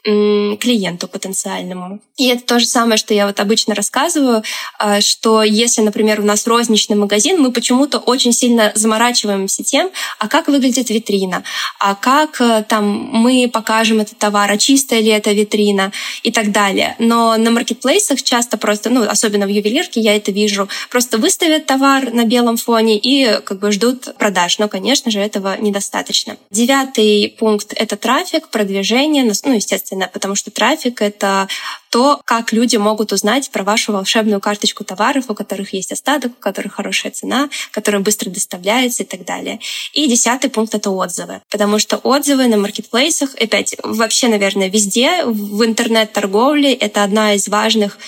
клиенту 0.04 1.06
потенциальному. 1.06 2.00
И 2.16 2.26
это 2.26 2.42
то 2.44 2.58
же 2.58 2.66
самое, 2.66 2.96
что 2.96 3.14
я 3.14 3.26
вот 3.26 3.38
обычно 3.38 3.74
рассказываю, 3.74 4.42
а, 4.78 5.00
что 5.00 5.44
если, 5.44 5.80
например, 5.80 6.20
у 6.20 6.24
нас 6.24 6.46
розничный 6.46 6.96
магазин, 6.96 7.40
мы 7.40 7.52
почему-то 7.52 7.98
очень 7.98 8.32
сильно 8.32 8.72
заморачиваемся 8.74 9.62
тем, 9.62 9.90
а 10.18 10.26
как 10.26 10.48
выглядит 10.48 10.90
витрина, 10.90 11.44
а 11.78 11.94
как 11.94 12.40
э, 12.40 12.64
там 12.68 12.84
мы 13.12 13.48
покажем 13.52 14.00
этот 14.00 14.18
товар, 14.18 14.50
а 14.50 14.58
чистая 14.58 15.00
ли 15.00 15.08
эта 15.08 15.32
витрина 15.32 15.92
и 16.24 16.32
так 16.32 16.50
далее. 16.50 16.96
Но 16.98 17.36
на 17.36 17.50
маркетплейсах 17.52 18.22
часто 18.22 18.58
просто, 18.58 18.90
ну, 18.90 19.08
особенно 19.08 19.46
в 19.46 19.50
ювелирке 19.50 20.00
я 20.00 20.16
это 20.16 20.32
вижу, 20.32 20.68
просто 20.90 21.18
выставят 21.18 21.66
товар 21.66 22.12
на 22.12 22.24
белом 22.24 22.56
фоне 22.56 22.98
и 22.98 23.40
как 23.42 23.60
бы 23.60 23.70
ждут 23.70 24.16
продаж. 24.18 24.58
Но, 24.58 24.68
конечно 24.68 25.12
же, 25.12 25.20
этого 25.20 25.56
недостаточно. 25.60 26.36
Девятый 26.50 27.34
пункт— 27.38 27.72
это 27.76 27.96
трафик, 27.96 28.48
продвижение, 28.48 29.22
ну, 29.44 29.52
естественно, 29.52 29.91
естественно, 29.92 30.10
потому 30.12 30.34
что 30.34 30.50
трафик— 30.50 31.00
это 31.02 31.48
то, 31.90 32.20
как 32.24 32.52
люди 32.52 32.76
могут 32.76 33.12
узнать 33.12 33.50
про 33.50 33.62
вашу 33.64 33.92
волшебную 33.92 34.40
карточку 34.40 34.84
товаров, 34.84 35.26
у 35.28 35.34
которых 35.34 35.74
есть 35.74 35.92
остаток, 35.92 36.32
у 36.32 36.40
которых 36.40 36.74
хорошая 36.74 37.12
цена, 37.12 37.48
которая 37.70 38.02
быстро 38.02 38.30
доставляется 38.30 39.02
и 39.02 39.06
так 39.06 39.24
далее. 39.24 39.60
И 39.92 40.06
десятый 40.06 40.50
пункт— 40.50 40.74
это 40.74 40.90
отзывы. 40.90 41.42
Потому 41.50 41.78
что 41.78 41.96
отзывы 41.98 42.46
на 42.46 42.56
маркетплейсах, 42.56 43.34
опять, 43.34 43.76
вообще, 43.82 44.28
наверное, 44.28 44.68
везде, 44.68 45.24
в 45.24 45.64
интернет-торговле— 45.64 46.72
это 46.74 47.04
одна 47.04 47.34
из 47.34 47.48
важных 47.48 47.98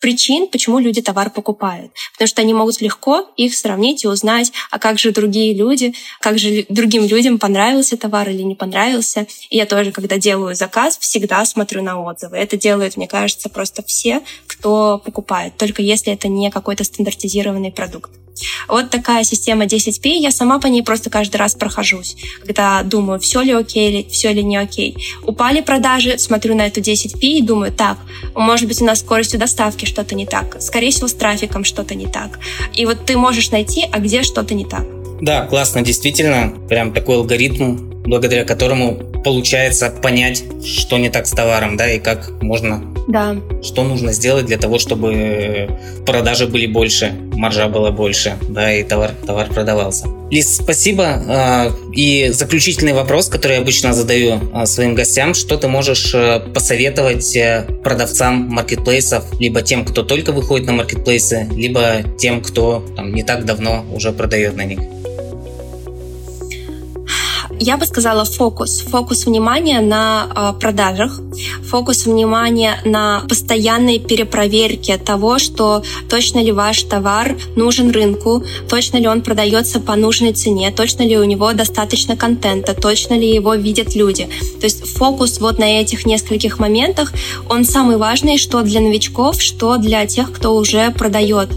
причин, 0.00 0.48
почему 0.48 0.78
люди 0.78 1.02
товар 1.02 1.30
покупают. 1.30 1.92
Потому 2.12 2.28
что 2.28 2.42
они 2.42 2.54
могут 2.54 2.80
легко 2.80 3.30
их 3.36 3.54
сравнить 3.54 4.04
и 4.04 4.08
узнать, 4.08 4.52
а 4.70 4.78
как 4.78 4.98
же 4.98 5.12
другие 5.12 5.54
люди, 5.54 5.94
как 6.20 6.38
же 6.38 6.66
другим 6.68 7.04
людям 7.04 7.38
понравился 7.38 7.96
товар 7.96 8.28
или 8.30 8.42
не 8.42 8.54
понравился. 8.54 9.26
И 9.50 9.56
я 9.56 9.66
тоже, 9.66 9.92
когда 9.92 10.18
делаю 10.18 10.54
заказ, 10.54 10.98
всегда 10.98 11.44
смотрю 11.44 11.82
на 11.82 12.02
отзывы. 12.02 12.36
Это 12.36 12.56
делают, 12.56 12.96
мне 12.96 13.06
кажется, 13.06 13.48
просто 13.48 13.82
все, 13.82 14.22
кто 14.60 14.98
покупает, 14.98 15.56
только 15.56 15.80
если 15.80 16.12
это 16.12 16.28
не 16.28 16.50
какой-то 16.50 16.84
стандартизированный 16.84 17.72
продукт. 17.72 18.10
Вот 18.68 18.90
такая 18.90 19.24
система 19.24 19.64
10P. 19.64 20.08
Я 20.18 20.30
сама 20.30 20.58
по 20.58 20.66
ней 20.66 20.82
просто 20.82 21.10
каждый 21.10 21.36
раз 21.36 21.54
прохожусь, 21.54 22.16
когда 22.44 22.82
думаю, 22.82 23.18
все 23.20 23.40
ли 23.40 23.52
окей, 23.52 23.90
или 23.90 24.08
все 24.08 24.32
ли 24.32 24.42
не 24.42 24.56
окей. 24.56 24.96
Упали 25.22 25.60
продажи, 25.62 26.18
смотрю 26.18 26.54
на 26.54 26.66
эту 26.66 26.80
10P 26.80 27.20
и 27.20 27.42
думаю, 27.42 27.72
так, 27.72 27.98
может 28.34 28.68
быть, 28.68 28.80
у 28.80 28.84
нас 28.84 29.00
скоростью 29.00 29.40
доставки 29.40 29.86
что-то 29.86 30.14
не 30.14 30.26
так, 30.26 30.60
скорее 30.60 30.90
всего, 30.90 31.08
с 31.08 31.14
трафиком 31.14 31.64
что-то 31.64 31.94
не 31.94 32.06
так. 32.06 32.38
И 32.74 32.86
вот 32.86 33.04
ты 33.06 33.16
можешь 33.16 33.50
найти, 33.50 33.86
а 33.90 33.98
где 33.98 34.22
что-то 34.22 34.54
не 34.54 34.64
так. 34.64 34.84
Да, 35.22 35.46
классно, 35.46 35.82
действительно, 35.82 36.54
прям 36.68 36.92
такой 36.92 37.16
алгоритм 37.16 37.89
благодаря 38.04 38.44
которому 38.44 38.96
получается 39.24 39.90
понять, 39.90 40.44
что 40.64 40.98
не 40.98 41.10
так 41.10 41.26
с 41.26 41.30
товаром, 41.30 41.76
да, 41.76 41.90
и 41.90 41.98
как 41.98 42.30
можно, 42.40 42.82
да. 43.08 43.36
что 43.62 43.84
нужно 43.84 44.12
сделать 44.12 44.46
для 44.46 44.58
того, 44.58 44.78
чтобы 44.78 45.68
продажи 46.06 46.46
были 46.46 46.66
больше, 46.66 47.12
маржа 47.34 47.68
была 47.68 47.90
больше, 47.90 48.36
да, 48.48 48.72
и 48.72 48.82
товар, 48.82 49.12
товар 49.26 49.48
продавался. 49.48 50.06
Лиз, 50.30 50.56
спасибо. 50.56 51.04
А, 51.04 51.72
и 51.92 52.28
заключительный 52.30 52.92
вопрос, 52.92 53.28
который 53.28 53.54
я 53.54 53.62
обычно 53.62 53.92
задаю 53.92 54.40
а, 54.52 54.64
своим 54.66 54.94
гостям, 54.94 55.34
что 55.34 55.56
ты 55.56 55.66
можешь 55.66 56.14
э, 56.14 56.38
посоветовать 56.54 57.36
э, 57.36 57.66
продавцам 57.82 58.46
маркетплейсов, 58.48 59.24
либо 59.40 59.60
тем, 59.62 59.84
кто 59.84 60.04
только 60.04 60.30
выходит 60.30 60.66
на 60.66 60.72
маркетплейсы, 60.72 61.48
либо 61.52 62.04
тем, 62.16 62.42
кто 62.42 62.84
там, 62.94 63.12
не 63.12 63.24
так 63.24 63.44
давно 63.44 63.84
уже 63.92 64.12
продает 64.12 64.56
на 64.56 64.64
них? 64.64 64.78
Я 67.62 67.76
бы 67.76 67.84
сказала 67.84 68.24
фокус. 68.24 68.80
Фокус 68.88 69.26
внимания 69.26 69.82
на 69.82 70.26
э, 70.34 70.58
продажах, 70.58 71.20
фокус 71.62 72.06
внимания 72.06 72.80
на 72.86 73.22
постоянной 73.28 73.98
перепроверке 73.98 74.96
того, 74.96 75.38
что 75.38 75.82
точно 76.08 76.38
ли 76.42 76.52
ваш 76.52 76.82
товар 76.84 77.36
нужен 77.56 77.90
рынку, 77.90 78.42
точно 78.66 78.96
ли 78.96 79.06
он 79.06 79.20
продается 79.20 79.78
по 79.78 79.94
нужной 79.94 80.32
цене, 80.32 80.70
точно 80.70 81.02
ли 81.02 81.18
у 81.18 81.24
него 81.24 81.52
достаточно 81.52 82.16
контента, 82.16 82.72
точно 82.72 83.12
ли 83.12 83.30
его 83.30 83.54
видят 83.54 83.94
люди. 83.94 84.26
То 84.58 84.64
есть 84.64 84.96
фокус 84.96 85.38
вот 85.38 85.58
на 85.58 85.82
этих 85.82 86.06
нескольких 86.06 86.60
моментах, 86.60 87.12
он 87.50 87.66
самый 87.66 87.98
важный, 87.98 88.38
что 88.38 88.62
для 88.62 88.80
новичков, 88.80 89.42
что 89.42 89.76
для 89.76 90.06
тех, 90.06 90.32
кто 90.32 90.56
уже 90.56 90.90
продает. 90.92 91.50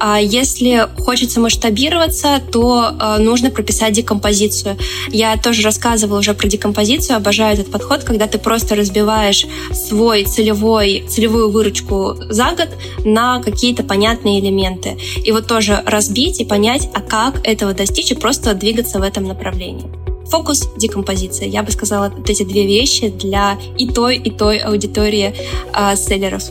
А 0.00 0.18
если 0.18 0.88
хочется 1.00 1.38
масштабироваться, 1.40 2.40
то 2.50 2.92
э, 2.98 3.18
нужно 3.18 3.50
прописать 3.50 3.92
декомпозицию. 3.92 4.78
Я 5.10 5.33
тоже 5.36 5.62
рассказывала 5.62 6.18
уже 6.18 6.34
про 6.34 6.48
декомпозицию, 6.48 7.16
обожаю 7.16 7.54
этот 7.54 7.70
подход, 7.70 8.04
когда 8.04 8.26
ты 8.26 8.38
просто 8.38 8.74
разбиваешь 8.74 9.46
свой 9.72 10.24
целевой, 10.24 11.04
целевую 11.08 11.50
выручку 11.50 12.16
за 12.28 12.52
год 12.52 12.68
на 13.04 13.40
какие-то 13.42 13.82
понятные 13.82 14.40
элементы. 14.40 14.96
И 15.24 15.32
вот 15.32 15.46
тоже 15.46 15.82
разбить 15.86 16.40
и 16.40 16.44
понять, 16.44 16.88
а 16.94 17.00
как 17.00 17.46
этого 17.46 17.74
достичь, 17.74 18.12
и 18.12 18.14
просто 18.14 18.54
двигаться 18.54 18.98
в 18.98 19.02
этом 19.02 19.24
направлении. 19.24 19.90
Фокус, 20.26 20.68
декомпозиция. 20.76 21.48
Я 21.48 21.62
бы 21.62 21.70
сказала, 21.70 22.12
вот 22.14 22.28
эти 22.28 22.42
две 22.44 22.66
вещи 22.66 23.08
для 23.08 23.58
и 23.78 23.86
той, 23.86 24.16
и 24.16 24.30
той 24.30 24.58
аудитории 24.58 25.34
э, 25.74 25.96
селлеров. 25.96 26.44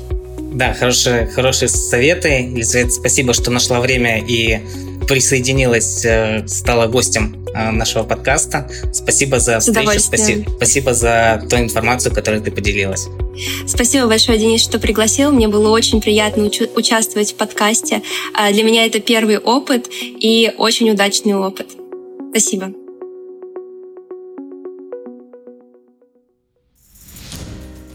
Да, 0.53 0.73
хорошие, 0.73 1.25
хорошие 1.25 1.67
советы. 1.67 2.29
Елизавета, 2.53 2.91
спасибо, 2.91 3.33
что 3.33 3.49
нашла 3.49 3.81
время 3.81 4.19
и 4.19 4.59
присоединилась, 5.07 6.05
э, 6.05 6.47
стала 6.47 6.87
гостем 6.87 7.45
э, 7.53 7.71
нашего 7.71 8.03
подкаста. 8.03 8.69
Спасибо 8.91 9.39
за 9.39 9.59
встречу, 9.59 9.99
спасибо, 9.99 10.49
спасибо 10.57 10.93
за 10.93 11.43
ту 11.49 11.57
информацию, 11.57 12.13
которой 12.13 12.39
ты 12.39 12.51
поделилась. 12.51 13.07
Спасибо 13.67 14.07
большое, 14.07 14.37
Денис, 14.37 14.61
что 14.61 14.79
пригласил. 14.79 15.31
Мне 15.31 15.47
было 15.47 15.69
очень 15.69 16.01
приятно 16.01 16.43
уч- 16.43 16.69
участвовать 16.75 17.31
в 17.31 17.35
подкасте. 17.35 18.01
А, 18.33 18.51
для 18.51 18.63
меня 18.63 18.85
это 18.85 18.99
первый 18.99 19.37
опыт 19.37 19.87
и 19.91 20.53
очень 20.57 20.89
удачный 20.89 21.33
опыт. 21.33 21.67
Спасибо. 22.31 22.73